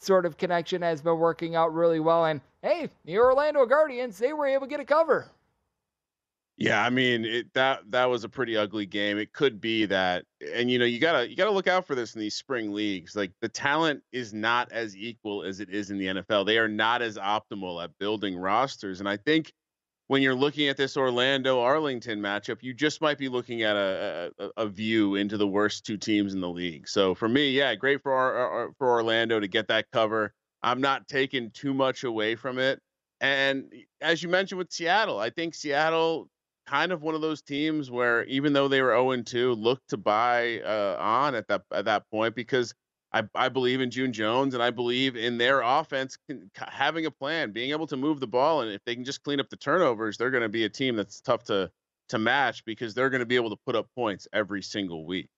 [0.00, 2.26] sort of connection has been working out really well.
[2.26, 5.30] And hey, the Orlando Guardians, they were able to get a cover.
[6.60, 9.16] Yeah, I mean it, that that was a pretty ugly game.
[9.16, 12.16] It could be that, and you know you gotta you gotta look out for this
[12.16, 13.14] in these spring leagues.
[13.14, 16.46] Like the talent is not as equal as it is in the NFL.
[16.46, 19.52] They are not as optimal at building rosters, and I think
[20.08, 24.32] when you're looking at this Orlando Arlington matchup, you just might be looking at a,
[24.38, 26.88] a, a view into the worst two teams in the league.
[26.88, 30.32] So for me, yeah, great for our, our, for Orlando to get that cover.
[30.62, 32.80] I'm not taking too much away from it.
[33.20, 36.30] And as you mentioned with Seattle, I think Seattle
[36.68, 39.96] kind of one of those teams where even though they were 0 2, look to
[39.96, 42.74] buy uh, on at that at that point because
[43.12, 47.10] I, I believe in June Jones and I believe in their offense can, having a
[47.10, 49.56] plan, being able to move the ball, and if they can just clean up the
[49.56, 51.70] turnovers, they're going to be a team that's tough to
[52.10, 55.28] to match because they're going to be able to put up points every single week.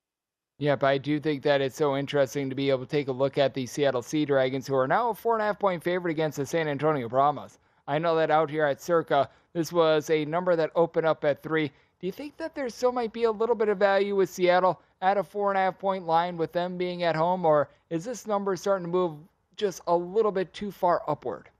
[0.59, 3.13] Yeah, but I do think that it's so interesting to be able to take a
[3.13, 5.83] look at the Seattle Sea Dragons, who are now a four and a half point
[5.83, 7.59] favorite against the San Antonio Brahmas.
[7.87, 11.43] I know that out here at Circa, this was a number that opened up at
[11.43, 11.69] three.
[12.01, 14.81] Do you think that there still might be a little bit of value with Seattle
[15.03, 18.05] at a four and a half point line with them being at home, or is
[18.05, 19.19] this number starting to move
[19.57, 21.51] just a little bit too far upward?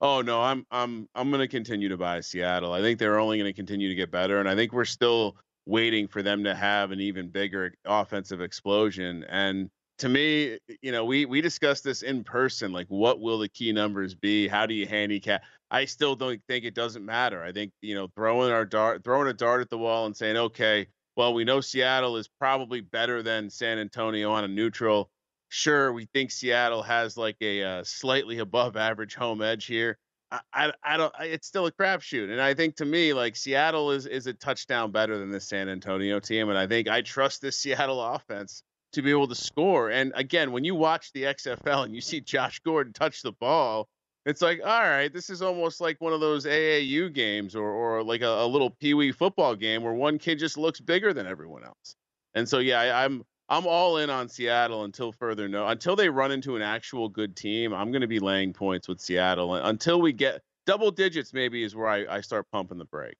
[0.00, 2.72] Oh no, I'm I'm I'm going to continue to buy Seattle.
[2.72, 5.36] I think they're only going to continue to get better, and I think we're still
[5.64, 9.24] waiting for them to have an even bigger offensive explosion.
[9.28, 12.72] And to me, you know, we we discussed this in person.
[12.72, 14.48] Like, what will the key numbers be?
[14.48, 15.42] How do you handicap?
[15.70, 17.42] I still don't think it doesn't matter.
[17.42, 20.36] I think you know, throwing our dart, throwing a dart at the wall, and saying,
[20.36, 25.10] okay, well, we know Seattle is probably better than San Antonio on a neutral.
[25.48, 29.98] Sure, we think Seattle has like a uh, slightly above average home edge here.
[30.30, 31.14] I, I, I don't.
[31.20, 34.92] It's still a crapshoot, and I think to me, like Seattle is is a touchdown
[34.92, 39.02] better than the San Antonio team, and I think I trust this Seattle offense to
[39.02, 39.90] be able to score.
[39.90, 43.88] And again, when you watch the XFL and you see Josh Gordon touch the ball,
[44.26, 48.02] it's like, all right, this is almost like one of those AAU games or or
[48.02, 51.26] like a, a little pee wee football game where one kid just looks bigger than
[51.26, 51.94] everyone else.
[52.34, 56.08] And so, yeah, I, I'm I'm all in on Seattle until further no until they
[56.08, 57.72] run into an actual good team.
[57.72, 61.32] I'm going to be laying points with Seattle until we get double digits.
[61.32, 63.16] Maybe is where I, I start pumping the brake.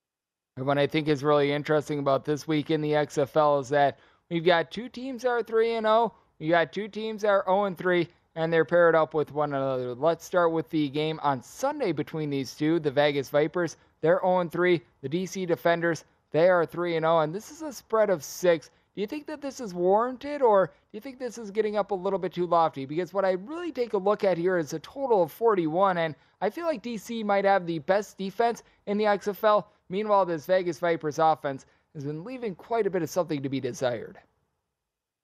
[0.56, 4.00] And what I think is really interesting about this week in the XFL is that
[4.28, 5.94] we've got two teams that are three and zero.
[5.94, 9.14] Oh, we got two teams that are zero oh and three, and they're paired up
[9.14, 9.94] with one another.
[9.94, 12.78] Let's start with the game on Sunday between these two.
[12.78, 14.80] The Vegas Vipers, they're 0 and 3.
[15.00, 18.70] The DC Defenders, they are 3 and 0, and this is a spread of six.
[18.94, 21.90] Do you think that this is warranted, or do you think this is getting up
[21.90, 22.84] a little bit too lofty?
[22.84, 26.14] Because what I really take a look at here is a total of 41, and
[26.42, 29.64] I feel like DC might have the best defense in the XFL.
[29.88, 33.60] Meanwhile, this Vegas Vipers offense has been leaving quite a bit of something to be
[33.60, 34.18] desired.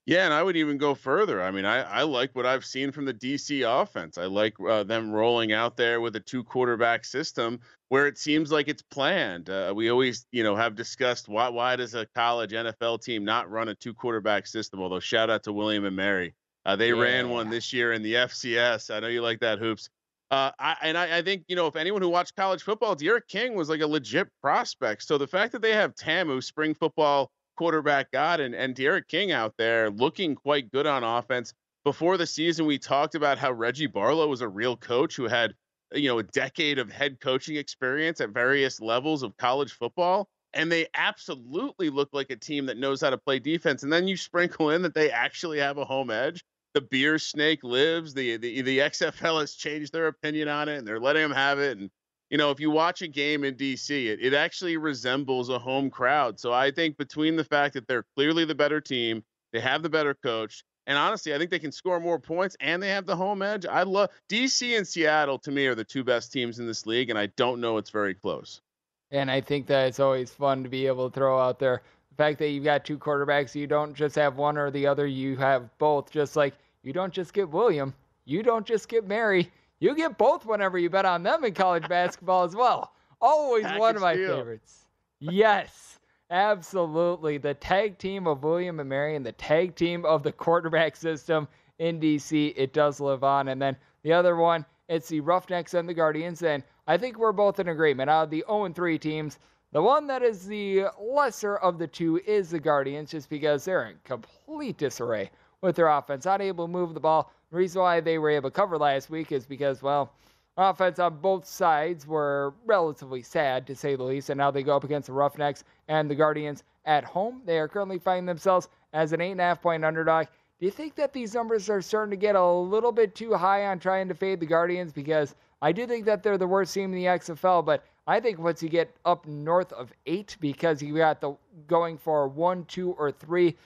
[0.05, 1.41] Yeah, and I would even go further.
[1.41, 4.19] I mean, I, I like what I've seen from the DC offense.
[4.19, 8.51] I like uh, them rolling out there with a two quarterback system where it seems
[8.51, 9.49] like it's planned.
[9.49, 13.49] Uh, we always, you know, have discussed why why does a college NFL team not
[13.49, 14.81] run a two quarterback system?
[14.81, 16.35] Although shout out to William and Mary,
[16.67, 17.01] uh, they yeah.
[17.01, 18.93] ran one this year in the FCS.
[18.93, 19.89] I know you like that hoops.
[20.33, 23.29] Uh, I, and I, I, think you know if anyone who watched college football, D'Eriq
[23.29, 25.05] King was like a legit prospect.
[25.05, 29.33] So the fact that they have Ta'amu, spring football quarterback got and, and D'Eriq King
[29.33, 31.53] out there looking quite good on offense.
[31.85, 35.55] Before the season, we talked about how Reggie Barlow was a real coach who had,
[35.93, 40.29] you know, a decade of head coaching experience at various levels of college football.
[40.55, 43.83] And they absolutely look like a team that knows how to play defense.
[43.83, 46.45] And then you sprinkle in that they actually have a home edge.
[46.75, 48.15] The beer snake lives.
[48.15, 51.59] The the the XFL has changed their opinion on it, and they're letting them have
[51.59, 51.79] it.
[51.79, 51.91] And
[52.33, 55.91] you know, if you watch a game in DC, it, it actually resembles a home
[55.91, 56.41] crowd.
[56.41, 59.91] So I think between the fact that they're clearly the better team, they have the
[59.91, 63.15] better coach, and honestly, I think they can score more points and they have the
[63.15, 63.67] home edge.
[63.67, 67.11] I love DC and Seattle to me are the two best teams in this league,
[67.11, 68.63] and I don't know it's very close.
[69.11, 72.17] And I think that it's always fun to be able to throw out there the
[72.17, 75.37] fact that you've got two quarterbacks, you don't just have one or the other, you
[75.37, 76.11] have both.
[76.11, 79.51] Just like you don't just get William, you don't just get Mary,
[79.83, 82.93] you get both whenever you bet on them in college basketball as well.
[83.21, 84.37] Always Package one of my deal.
[84.37, 84.87] favorites.
[85.19, 85.99] Yes,
[86.31, 87.39] absolutely.
[87.39, 91.49] The tag team of William and Mary and the tag team of the quarterback system
[91.79, 93.49] in DC, it does live on.
[93.49, 96.43] And then the other one, it's the Roughnecks and the Guardians.
[96.43, 98.09] And I think we're both in agreement.
[98.09, 99.39] Out of the 0 3 teams,
[99.73, 103.87] the one that is the lesser of the two is the Guardians, just because they're
[103.87, 108.01] in complete disarray with their offense, not able to move the ball the reason why
[108.01, 110.11] they were able to cover last week is because, well,
[110.57, 114.75] offense on both sides were relatively sad, to say the least, and now they go
[114.75, 117.43] up against the Roughnecks and the Guardians at home.
[117.45, 120.29] They are currently finding themselves as an 8.5 point underdog.
[120.61, 123.67] Do you think that these numbers are starting to get a little bit too high
[123.67, 124.95] on trying to fade the Guardians?
[124.95, 128.39] Because I do think that they're the worst team in the XFL, but I think
[128.39, 131.37] once you get up north of eight, because you got the
[131.67, 133.57] going for one, two, or three,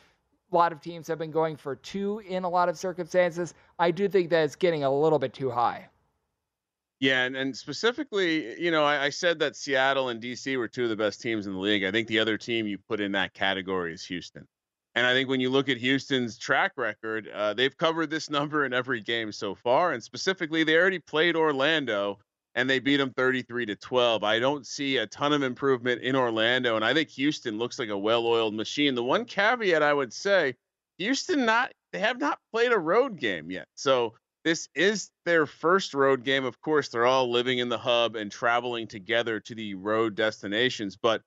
[0.52, 3.54] a lot of teams have been going for two in a lot of circumstances.
[3.78, 5.88] I do think that it's getting a little bit too high.
[6.98, 10.84] Yeah, and, and specifically, you know, I, I, said that Seattle and DC were two
[10.84, 11.84] of the best teams in the league.
[11.84, 14.46] I think the other team you put in that category is Houston.
[14.94, 18.64] And I think when you look at Houston's track record, uh, they've covered this number
[18.64, 19.92] in every game so far.
[19.92, 22.18] And specifically, they already played Orlando
[22.56, 24.24] and they beat them 33 to 12.
[24.24, 27.90] I don't see a ton of improvement in Orlando, and I think Houston looks like
[27.90, 28.94] a well-oiled machine.
[28.94, 30.56] The one caveat I would say,
[30.98, 33.68] Houston not they have not played a road game yet.
[33.74, 36.44] So this is their first road game.
[36.46, 40.96] Of course, they're all living in the hub and traveling together to the road destinations,
[40.96, 41.20] but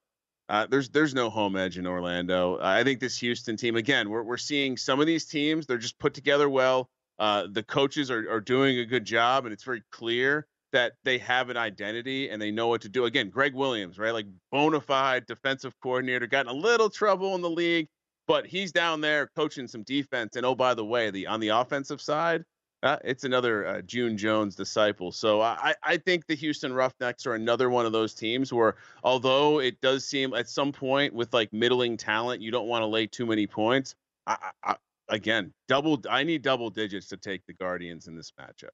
[0.49, 2.57] uh, there's there's no home edge in Orlando.
[2.59, 5.99] I think this Houston team again, we're we're seeing some of these teams they're just
[5.99, 6.89] put together well.
[7.19, 11.17] Uh, the coaches are are doing a good job, and it's very clear that they
[11.17, 13.05] have an identity and they know what to do.
[13.05, 17.41] Again, Gregg Williams, right, like bona fide defensive coordinator, got in a little trouble in
[17.41, 17.87] the league,
[18.27, 20.35] but he's down there coaching some defense.
[20.35, 22.43] And oh, by the way, the on the offensive side,
[22.81, 25.11] uh, it's another uh, June Jones disciple.
[25.11, 29.59] So I, I think the Houston Roughnecks are another one of those teams where, although
[29.59, 33.07] it does seem at some point with like middling talent, you don't want to lay
[33.07, 33.95] too many points.
[34.25, 34.75] I, I,
[35.09, 36.01] again, double.
[36.09, 38.69] I need double digits to take the Guardians in this matchup.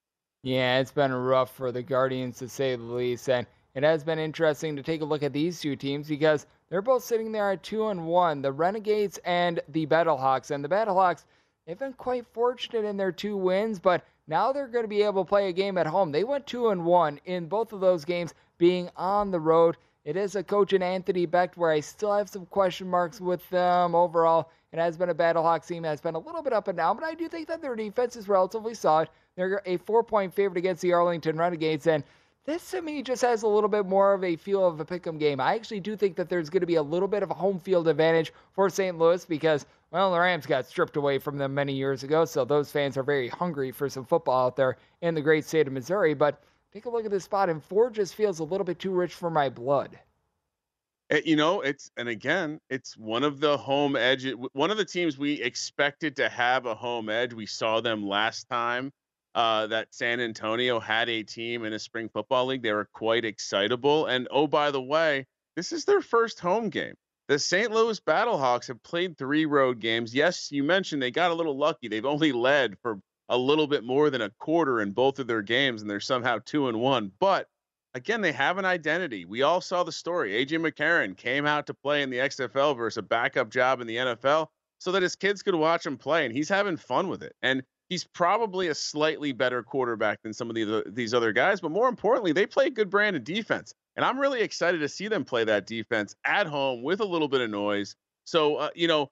[0.45, 4.19] Yeah, it's been rough for the Guardians to say the least, and it has been
[4.19, 7.63] interesting to take a look at these two teams because they're both sitting there at
[7.63, 11.25] two and one, the Renegades and the Battlehawks, and the Battlehawks
[11.65, 15.25] They've been quite fortunate in their two wins, but now they're going to be able
[15.25, 16.11] to play a game at home.
[16.11, 19.77] They went 2 and 1 in both of those games being on the road.
[20.03, 23.49] It is a coach in Anthony Becht where I still have some question marks with
[23.49, 24.51] them overall.
[24.71, 27.05] It has been a Battlehawks team that's been a little bit up and down, but
[27.05, 29.09] I do think that their defense is relatively solid.
[29.36, 32.03] They're a four point favorite against the Arlington Renegades, and
[32.45, 35.19] this to me just has a little bit more of a feel of a pick'em
[35.19, 35.41] game.
[35.41, 37.59] I actually do think that there's going to be a little bit of a home
[37.59, 38.97] field advantage for St.
[38.97, 42.71] Louis because, well, the Rams got stripped away from them many years ago, so those
[42.71, 46.13] fans are very hungry for some football out there in the great state of Missouri.
[46.13, 48.91] But take a look at this spot, and four just feels a little bit too
[48.91, 49.99] rich for my blood.
[51.09, 54.31] Eh, you know, it's and again, it's one of the home edge.
[54.53, 57.33] One of the teams we expected to have a home edge.
[57.33, 58.91] We saw them last time
[59.36, 62.63] uh, that San Antonio had a team in a spring football league.
[62.63, 64.05] They were quite excitable.
[64.05, 66.95] And oh, by the way, this is their first home game.
[67.27, 67.71] The St.
[67.71, 70.15] Louis Battlehawks have played three road games.
[70.15, 71.88] Yes, you mentioned they got a little lucky.
[71.88, 75.41] They've only led for a little bit more than a quarter in both of their
[75.41, 77.11] games, and they're somehow two and one.
[77.19, 77.47] But
[77.93, 79.25] again, they have an identity.
[79.25, 80.33] We all saw the story.
[80.33, 83.97] AJ McCarron came out to play in the XFL versus a backup job in the
[83.97, 87.36] NFL so that his kids could watch him play, and he's having fun with it.
[87.41, 91.61] And he's probably a slightly better quarterback than some of the, these other guys.
[91.61, 93.73] But more importantly, they play a good brand of defense.
[93.95, 97.27] And I'm really excited to see them play that defense at home with a little
[97.27, 97.95] bit of noise.
[98.25, 99.09] So, uh, you know,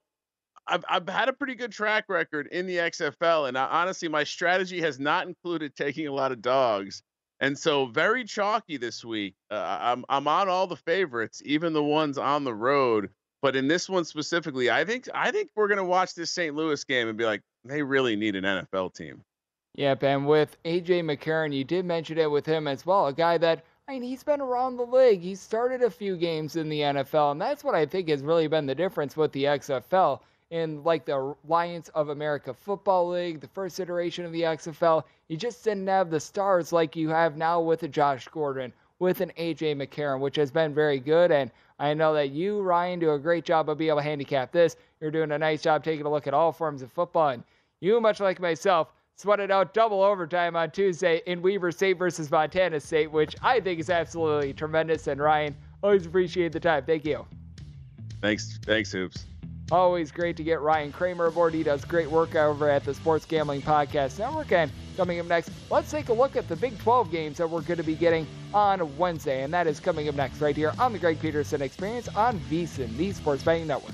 [0.67, 3.47] I've, I've had a pretty good track record in the XFL.
[3.47, 7.03] And I, honestly, my strategy has not included taking a lot of dogs.
[7.39, 9.35] And so, very chalky this week.
[9.51, 13.09] Uh, I'm, I'm on all the favorites, even the ones on the road.
[13.41, 16.55] But in this one specifically, I think I think we're gonna watch this St.
[16.55, 19.23] Louis game and be like, they really need an NFL team.
[19.75, 23.37] Yep, and with AJ McCarron, you did mention it with him as well, a guy
[23.39, 25.19] that I mean, he's been around the league.
[25.19, 28.47] He's started a few games in the NFL, and that's what I think has really
[28.47, 30.21] been the difference with the XFL.
[30.51, 35.35] In like the Alliance of America Football League, the first iteration of the XFL, you
[35.35, 39.33] just didn't have the stars like you have now with a Josh Gordon, with an
[39.37, 41.31] AJ McCarron, which has been very good.
[41.31, 44.51] And I know that you, Ryan, do a great job of being able to handicap
[44.51, 44.77] this.
[45.01, 47.29] You're doing a nice job taking a look at all forms of football.
[47.29, 47.43] And
[47.83, 52.79] you, much like myself, sweated out double overtime on Tuesday in Weber State versus Montana
[52.79, 55.07] State, which I think is absolutely tremendous.
[55.07, 56.85] And Ryan, always appreciate the time.
[56.85, 57.25] Thank you.
[58.21, 58.57] Thanks.
[58.63, 59.25] Thanks, Hoops.
[59.71, 61.53] Always great to get Ryan Kramer aboard.
[61.53, 64.51] He does great work over at the Sports Gambling Podcast Network.
[64.51, 67.61] And coming up next, let's take a look at the Big 12 games that we're
[67.61, 69.43] going to be getting on Wednesday.
[69.43, 72.95] And that is coming up next right here on the Greg Peterson Experience on VSIN,
[72.97, 73.93] the Sports Betting Network.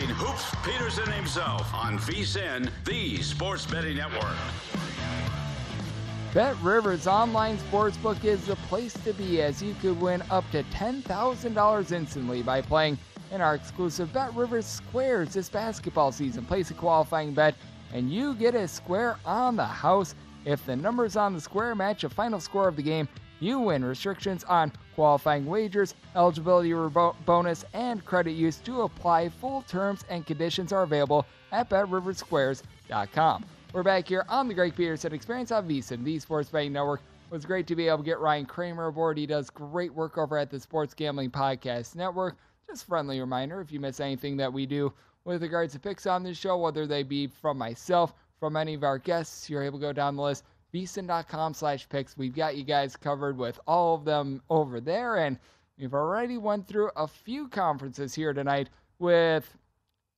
[0.00, 4.34] Hoops Peterson himself on VSIN, the Sports Betting Network.
[6.32, 10.64] Bet Rivers Online Sportsbook is the place to be as you could win up to
[10.64, 12.98] $10,000 instantly by playing
[13.30, 16.44] in our exclusive Bet Rivers Squares this basketball season.
[16.44, 17.54] Place a qualifying bet
[17.92, 20.16] and you get a square on the house.
[20.44, 23.08] If the numbers on the square match a final score of the game,
[23.40, 23.84] you win.
[23.84, 26.72] Restrictions on qualifying wagers, eligibility
[27.26, 29.28] bonus, and credit use to apply.
[29.28, 33.44] Full terms and conditions are available at betriversquares.com.
[33.72, 37.00] We're back here on the Greg Peterson Experience on VSIN, the Sports Betting Network.
[37.00, 39.18] It was great to be able to get Ryan Kramer aboard.
[39.18, 42.36] He does great work over at the Sports Gambling Podcast Network.
[42.68, 44.92] Just friendly reminder if you miss anything that we do
[45.24, 48.84] with regards to picks on this show, whether they be from myself, from any of
[48.84, 50.44] our guests, you're able to go down the list.
[50.74, 52.16] VSIN.com slash picks.
[52.16, 55.18] We've got you guys covered with all of them over there.
[55.18, 55.38] And
[55.78, 59.48] we've already went through a few conferences here tonight with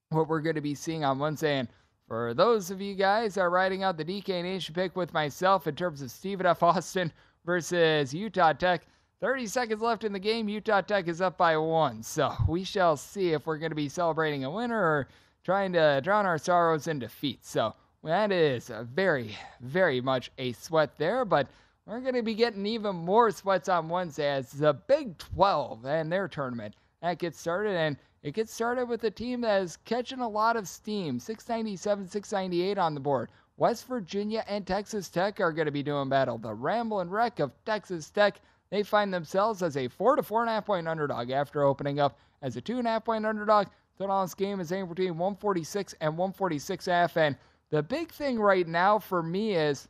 [0.08, 1.58] what we're going to be seeing on Wednesday.
[1.58, 1.68] And
[2.08, 5.66] for those of you guys that are writing out the DK Nation pick with myself
[5.66, 6.62] in terms of Stephen F.
[6.62, 7.12] Austin
[7.44, 8.86] versus Utah Tech,
[9.20, 10.48] 30 seconds left in the game.
[10.48, 12.02] Utah Tech is up by one.
[12.02, 15.08] So we shall see if we're going to be celebrating a winner or
[15.44, 17.44] trying to drown our sorrows in defeat.
[17.44, 17.74] So
[18.06, 21.24] that is a very, very much a sweat there.
[21.24, 21.48] But
[21.86, 26.10] we're going to be getting even more sweats on Wednesday as the Big 12 and
[26.10, 27.76] their tournament that gets started.
[27.76, 32.08] And it gets started with a team that is catching a lot of steam 697,
[32.08, 33.30] 698 on the board.
[33.56, 36.36] West Virginia and Texas Tech are going to be doing battle.
[36.36, 38.40] The rambling Wreck of Texas Tech,
[38.70, 41.98] they find themselves as a four to four and a half point underdog after opening
[41.98, 43.68] up as a two and a half point underdog.
[43.98, 47.16] Total on game is anywhere between 146 and 146 half.
[47.16, 47.36] And
[47.70, 49.88] the big thing right now for me is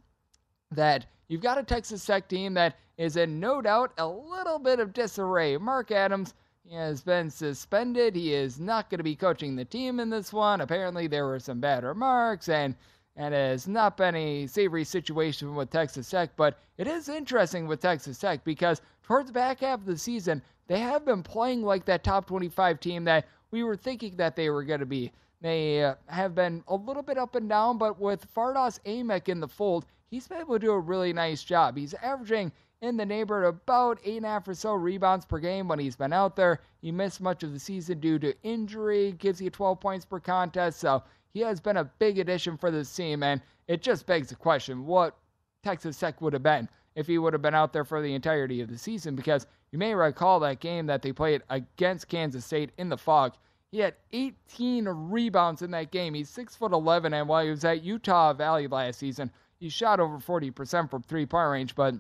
[0.70, 4.80] that you've got a Texas Tech team that is in no doubt a little bit
[4.80, 5.56] of disarray.
[5.56, 6.34] Mark Adams
[6.72, 8.16] has been suspended.
[8.16, 10.60] He is not going to be coaching the team in this one.
[10.60, 12.74] Apparently, there were some bad remarks, and
[13.18, 16.36] and it has not been a savory situation with Texas Tech.
[16.36, 20.42] But it is interesting with Texas Tech because towards the back half of the season,
[20.66, 24.50] they have been playing like that top 25 team that we were thinking that they
[24.50, 25.12] were going to be.
[25.41, 29.41] They uh, have been a little bit up and down, but with Fardaws Aimaq in
[29.41, 31.76] the fold, he's been able to do a really nice job.
[31.76, 35.68] He's averaging in the neighborhood about eight and a half or so rebounds per game
[35.68, 36.61] when he's been out there.
[36.80, 40.80] He missed much of the season due to injury, gives you 12 points per contest,
[40.80, 44.37] so he has been a big addition for this team, and it just begs the
[44.37, 45.16] question what
[45.62, 48.61] Texas Tech would have been if he would have been out there for the entirety
[48.62, 52.70] of the season, because you may recall that game that they played against Kansas State
[52.78, 53.34] in the fog.
[53.76, 56.14] He had 18 rebounds in that game.
[56.14, 60.00] He's 6 foot 11, and while he was at Utah Valley last season, he shot
[60.00, 61.94] over 40% from three point range, but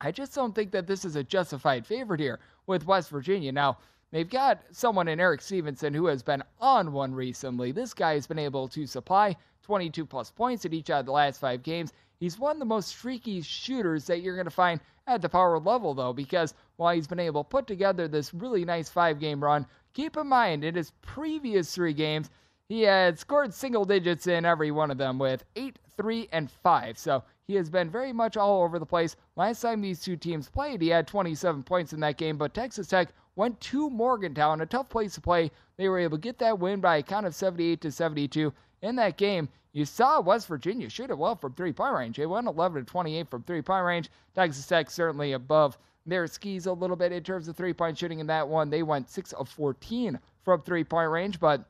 [0.00, 3.52] I just don't think that this is a justified favorite here with West Virginia.
[3.52, 3.78] Now,
[4.10, 7.70] they've got someone in Erik Stevenson who has been on one recently.
[7.70, 11.38] This guy has been able to supply 22 plus points in each of the last
[11.38, 11.92] five games.
[12.18, 15.60] He's one of the most streaky shooters that you're going to find at the power
[15.60, 19.42] level, though, because while he's been able to put together this really nice five game
[19.42, 19.66] run,
[19.96, 22.28] keep in mind in his previous three games,
[22.68, 26.98] he had scored single digits in every one of them with 8, 3, and 5.
[26.98, 29.16] So he has been very much all over the place.
[29.36, 32.88] Last time these two teams played, he had 27 points in that game, but Texas
[32.88, 35.50] Tech went to Morgantown, a tough place to play.
[35.78, 38.52] They were able to get that win by a count of 78 to 72.
[38.82, 42.18] In that game, you saw West Virginia shoot it well from three point range.
[42.18, 44.10] They went 11 to 28 from three point range.
[44.34, 48.20] Texas Tech certainly above their skis a little bit in terms of three point shooting
[48.20, 48.70] in that one.
[48.70, 51.64] They went 6 of 14 from three point range, but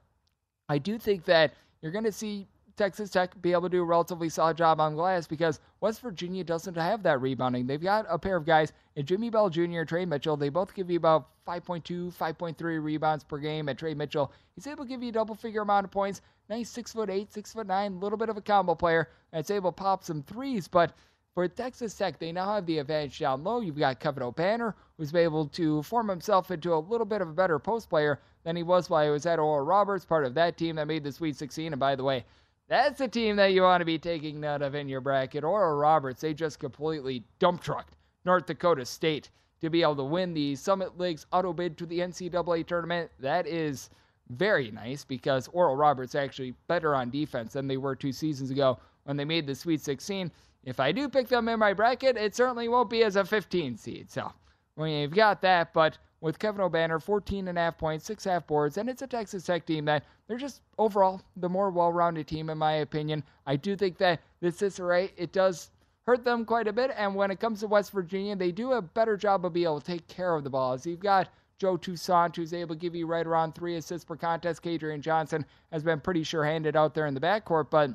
[0.69, 3.85] I do think that you're going to see Texas Tech be able to do a
[3.85, 7.67] relatively solid job on glass because West Virginia doesn't have that rebounding.
[7.67, 9.85] They've got a pair of guys and Jimmy Bell Jr.
[9.85, 10.37] Tre Mitchell.
[10.37, 13.69] They both give you about 5.2, 5.3 rebounds per game.
[13.69, 16.21] And Tre Mitchell, he's able to give you a double figure amount of points.
[16.51, 19.51] Nice six foot eight, six foot nine, little bit of a combo player and that's
[19.51, 20.69] able to pop some threes.
[20.69, 20.93] But
[21.37, 23.61] for Texas Tech, they now have the advantage down low.
[23.61, 27.29] You've got Kevin Obanor, who's been able to form himself into a little bit of
[27.29, 30.33] a better post player than he was while he was at Oral Roberts, part of
[30.33, 31.75] that team that made the Sweet 16.
[31.75, 32.25] And by the way,
[32.69, 35.45] that's the team that you want to be taking note of in your bracket.
[35.45, 39.29] Oral Roberts, they just completely dump trucked North Dakota State
[39.61, 43.11] to be able to win the Summit League's auto bid to the NCAA tournament.
[43.21, 43.91] That is
[44.31, 48.79] very nice because Oral Roberts actually better on defense than they were two seasons ago
[49.05, 50.33] when they made the Sweet 16.
[50.67, 53.77] If I do pick them in my bracket, it certainly won't be as a 15
[53.77, 54.11] seed.
[54.11, 54.33] So
[54.77, 58.77] you've got that, but with Kevin Obanor, 14 and a half points, six half boards,
[58.77, 62.59] and it's a Texas Tech team that they're just overall the more well-rounded team in
[62.59, 63.23] my opinion.
[63.47, 65.71] I do think that this disarray it does
[66.05, 68.83] hurt them quite a bit, and when it comes to West Virginia, they do a
[68.83, 70.73] better job of being able to take care of the ball.
[70.73, 74.17] As you've got Joe Toussaint, who's able to give you right around three assists per
[74.17, 74.65] contest.
[74.65, 77.91] Kedrian Johnson has been pretty sure-handed out there in the backcourt, but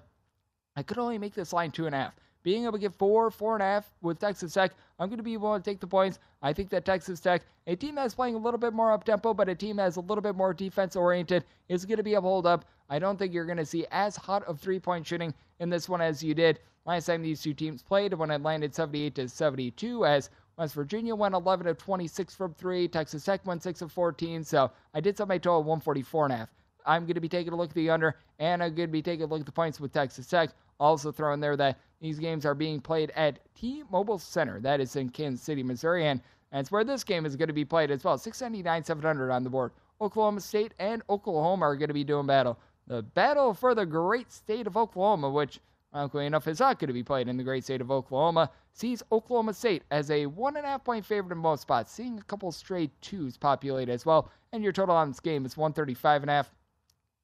[0.77, 2.13] I could only make this line two and a half
[2.43, 5.23] being able to get four, four and a half with Texas Tech, I'm going to
[5.23, 6.19] be able to take the points.
[6.41, 9.33] I think that Texas Tech, a team that's playing a little bit more up tempo,
[9.33, 12.21] but a team that's a little bit more defense oriented, is going to be able
[12.21, 12.65] to hold up.
[12.89, 15.87] I don't think you're going to see as hot of three point shooting in this
[15.87, 19.29] one as you did last time these two teams played when it landed 78 to
[19.29, 22.87] 72 as West Virginia went 11 of 26 from three.
[22.87, 24.43] Texas Tech went 6 of 14.
[24.43, 26.49] So I did set my total 144 and a half.
[26.85, 29.03] I'm going to be taking a look at the under, and I'm going to be
[29.03, 30.49] taking a look at the points with Texas Tech.
[30.79, 34.59] Also throwing there that these games are being played at T-Mobile Center.
[34.59, 36.19] That is in Kansas City, Missouri, and
[36.51, 38.17] that's where this game is going to be played as well.
[38.17, 39.71] 699, 700 on the board.
[40.01, 42.57] Oklahoma State and Oklahoma are going to be doing battle.
[42.87, 45.59] The battle for the great state of Oklahoma, which,
[45.93, 49.03] luckily enough, is not going to be played in the great state of Oklahoma, sees
[49.11, 52.23] Oklahoma State as a one and a half point favorite in most spots, seeing a
[52.23, 54.31] couple straight twos populate as well.
[54.51, 56.51] And your total on this game is 135 and a half.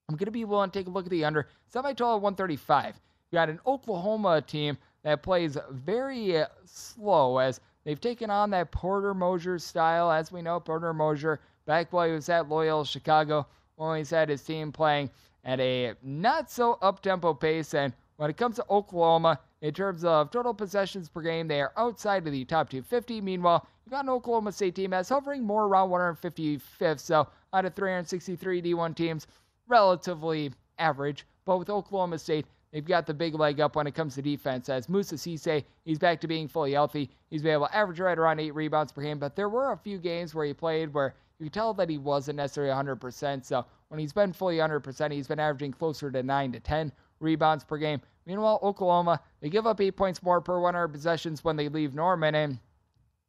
[0.08, 1.50] I'm going to be willing to take a look at the under.
[1.68, 3.02] Semi total 135.
[3.32, 8.72] You got an Oklahoma team that plays very uh, slow as they've taken on that
[8.72, 10.10] Porter Moser style.
[10.10, 13.46] As we know, Porter Moser, back while he was at Loyola Chicago,
[13.78, 15.10] always had his team playing
[15.44, 17.74] at a not so up tempo pace.
[17.74, 21.74] And when it comes to Oklahoma, in terms of total possessions per game, they are
[21.78, 23.22] outside of the top 250.
[23.22, 27.00] Meanwhile, you've got an Oklahoma State team that's hovering more around 155th.
[27.00, 29.28] So out of 363 D1 teams,
[29.68, 31.26] relatively average.
[31.46, 34.70] But with Oklahoma State, they've got the big leg up when it comes to defense.
[34.70, 37.10] As Moussa Cisse, he's back to being fully healthy.
[37.30, 39.78] He's been able to average right around eight rebounds per game, but there were a
[39.78, 43.46] few games where he played where you could tell that he wasn't necessarily 100%.
[43.46, 47.64] So when he's been fully 100%, he's been averaging closer to 9 to 10 rebounds
[47.64, 48.02] per game.
[48.26, 52.36] Meanwhile, Oklahoma, they give up eight points more per 100 possessions when they leave Norman,
[52.36, 52.60] and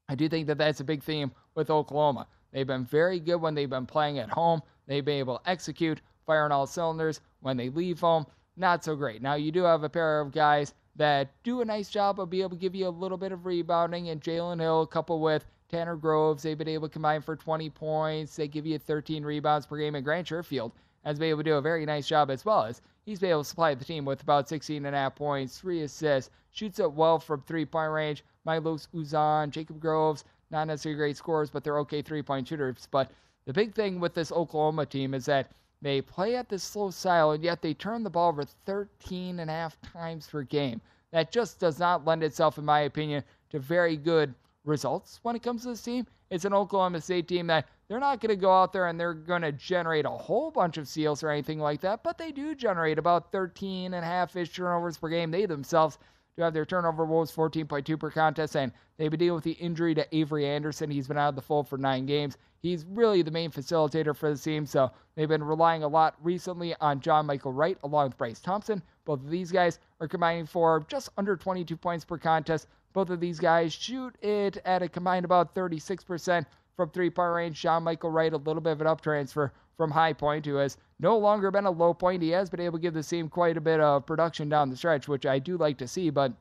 [0.09, 2.27] I do think that that's a big theme with Oklahoma.
[2.53, 4.63] They've been very good when they've been playing at home.
[4.87, 7.21] They've been able to execute, fire on all cylinders.
[7.41, 8.27] When they leave home,
[8.59, 9.23] not so great.
[9.23, 12.43] Now, you do have a pair of guys that do a nice job of being
[12.43, 15.97] able to give you a little bit of rebounding, and Jalen Hill, coupled with Tanner
[15.97, 18.37] Groves, they've been able to combine for 20 points.
[18.37, 20.73] They give you 13 rebounds per game, and Grant Sherfield
[21.05, 23.43] has been able to do a very nice job as well as he's been able
[23.43, 26.93] to supply the team with about 16 and a half points, three assists, shoots it
[26.93, 28.25] well from three-point range.
[28.45, 32.89] Milos Uzan, Jacob Groves, not necessarily great scorers, but they're okay three-point shooters.
[32.91, 33.11] But
[33.45, 35.51] the big thing with this Oklahoma team is that
[35.81, 39.51] they play at this slow style, and yet they turn the ball over 13 and
[39.51, 40.81] a half times per game.
[41.13, 45.43] That just does not lend itself, in my opinion, to very good results when it
[45.43, 46.07] comes to this team.
[46.31, 49.15] It's an Oklahoma State team that they're not going to go out there and they're
[49.15, 52.55] going to generate a whole bunch of seals or anything like that, but they do
[52.55, 55.31] generate about 13 and a half ish turnovers per game.
[55.31, 55.99] They themselves
[56.37, 59.95] do have their turnover woes 14.2 per contest, and they've been dealing with the injury
[59.95, 60.91] to Avery Anderson.
[60.91, 62.37] He's been out of the fold for nine games.
[62.61, 66.75] He's really the main facilitator for the team, so they've been relying a lot recently
[66.81, 68.83] on John Michael Wright along with Bryce Thompson.
[69.05, 72.67] Both of these guys are combining for just under 22 points per contest.
[72.93, 76.45] Both of these guys shoot it at a combined about 36%
[76.77, 77.61] from three point range.
[77.61, 80.77] John Michael Wright, a little bit of an up transfer from High Point, who has
[80.99, 82.23] no longer been a low point.
[82.23, 84.77] He has been able to give the team quite a bit of production down the
[84.77, 86.33] stretch, which I do like to see, but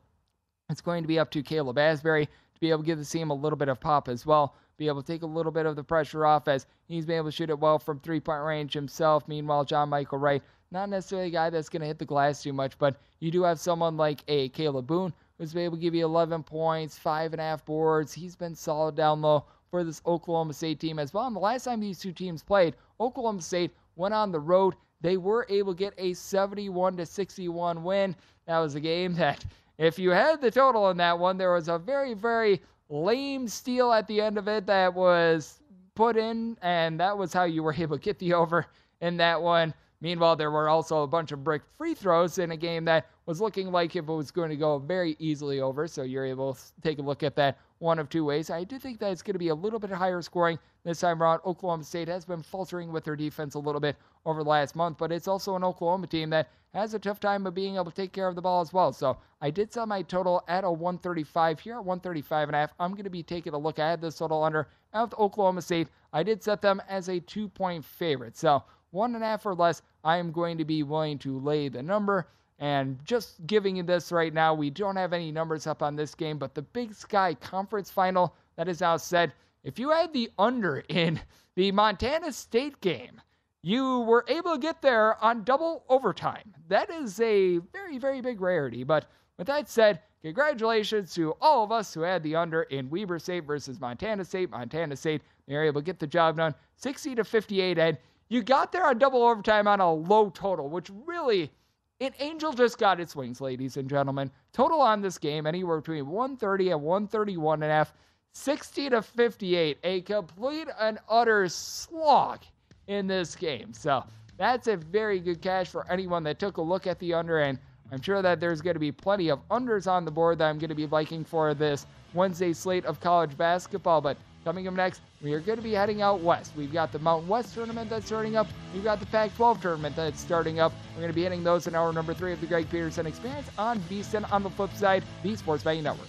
[0.70, 2.28] it's going to be up to Caleb Asberry
[2.58, 4.88] to be able to give the team a little bit of pop as well be
[4.88, 7.32] able to take a little bit of the pressure off as he's been able to
[7.32, 9.28] shoot it well from three point range himself.
[9.28, 12.54] Meanwhile, John Michael Wright, not necessarily a guy that's going to hit the glass too
[12.54, 15.96] much, but you do have someone like a Kalib Boone who's been able to give
[15.96, 18.14] you 11 points, five and a half boards.
[18.14, 21.28] He's been solid down low for this Oklahoma State team as well.
[21.28, 24.76] And the last time these two teams played, Oklahoma State went on the road.
[25.02, 28.16] They were able to get a 71 to 61 win.
[28.46, 29.44] That was a game that,
[29.78, 33.92] if you had the total in that one, there was a very, very lame steal
[33.92, 35.60] at the end of it that was
[35.96, 38.66] put in, and that was how you were able to get the over
[39.02, 39.74] in that one.
[40.00, 43.42] Meanwhile, there were also a bunch of brick free throws in a game that was
[43.42, 45.88] looking like it was going to go very easily over.
[45.88, 48.50] So you're able to take a look at that one of two ways.
[48.50, 51.22] I do think that it's going to be a little bit higher scoring this time
[51.22, 51.42] around.
[51.46, 54.98] Oklahoma State has been faltering with their defense a little bit over the last month,
[54.98, 57.92] but it's also an Oklahoma team that has a tough time of being able to
[57.92, 58.92] take care of the ball as well.
[58.94, 62.74] So I did sell my total at a 135 here at 135 and a half.
[62.80, 65.88] I'm going to be taking a look at this total under at Oklahoma State.
[66.14, 68.38] I did set them as a two point favorite.
[68.38, 71.70] So one and a half or less, I am going to be willing to lay
[71.70, 72.28] the number.
[72.60, 76.16] And just giving you this right now, we don't have any numbers up on this
[76.16, 79.34] game, but the Big Sky Conference Final that is now said,
[79.64, 81.20] if you had the under in
[81.56, 83.22] the Montana State game,
[83.62, 86.54] you were able to get there on double overtime.
[86.68, 88.84] That is a very, very big rarity.
[88.84, 89.06] But
[89.38, 93.46] with that said, congratulations to all of us who had the under in Weber State
[93.46, 94.52] versus Montana State.
[94.52, 97.78] Montana State, they were able to get the job done 60 to 58.
[97.78, 97.98] And
[98.30, 101.52] you got there on double overtime on a low total, which really,
[102.00, 104.30] an Angel just got its wings, ladies and gentlemen.
[104.54, 107.94] Total on this game, anywhere between 130 and 131 and a half,
[108.34, 109.78] 60 to 58.
[109.84, 112.42] A complete and utter slog
[112.86, 113.74] in this game.
[113.74, 114.04] So
[114.38, 117.40] that's a very good cash for anyone that took a look at the under.
[117.40, 117.58] And
[117.92, 120.60] I'm sure that there's going to be plenty of unders on the board that I'm
[120.60, 124.02] going to be liking for this Wednesday slate of college basketball.
[124.02, 124.18] But
[124.48, 126.54] Coming up next, we are going to be heading out west.
[126.56, 128.48] We've got the Mountain West tournament that's starting up.
[128.74, 130.72] We've got the Pac 12 tournament that's starting up.
[130.96, 133.50] We're going to be hitting those in hour number three of the Greg Peterson Experience
[133.58, 136.08] on VSIN on the flip side, the Sports Betting Network.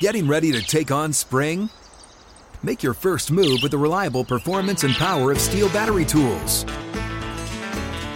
[0.00, 1.68] Getting ready to take on spring?
[2.62, 6.64] Make your first move with the reliable performance and power of STIHL battery tools.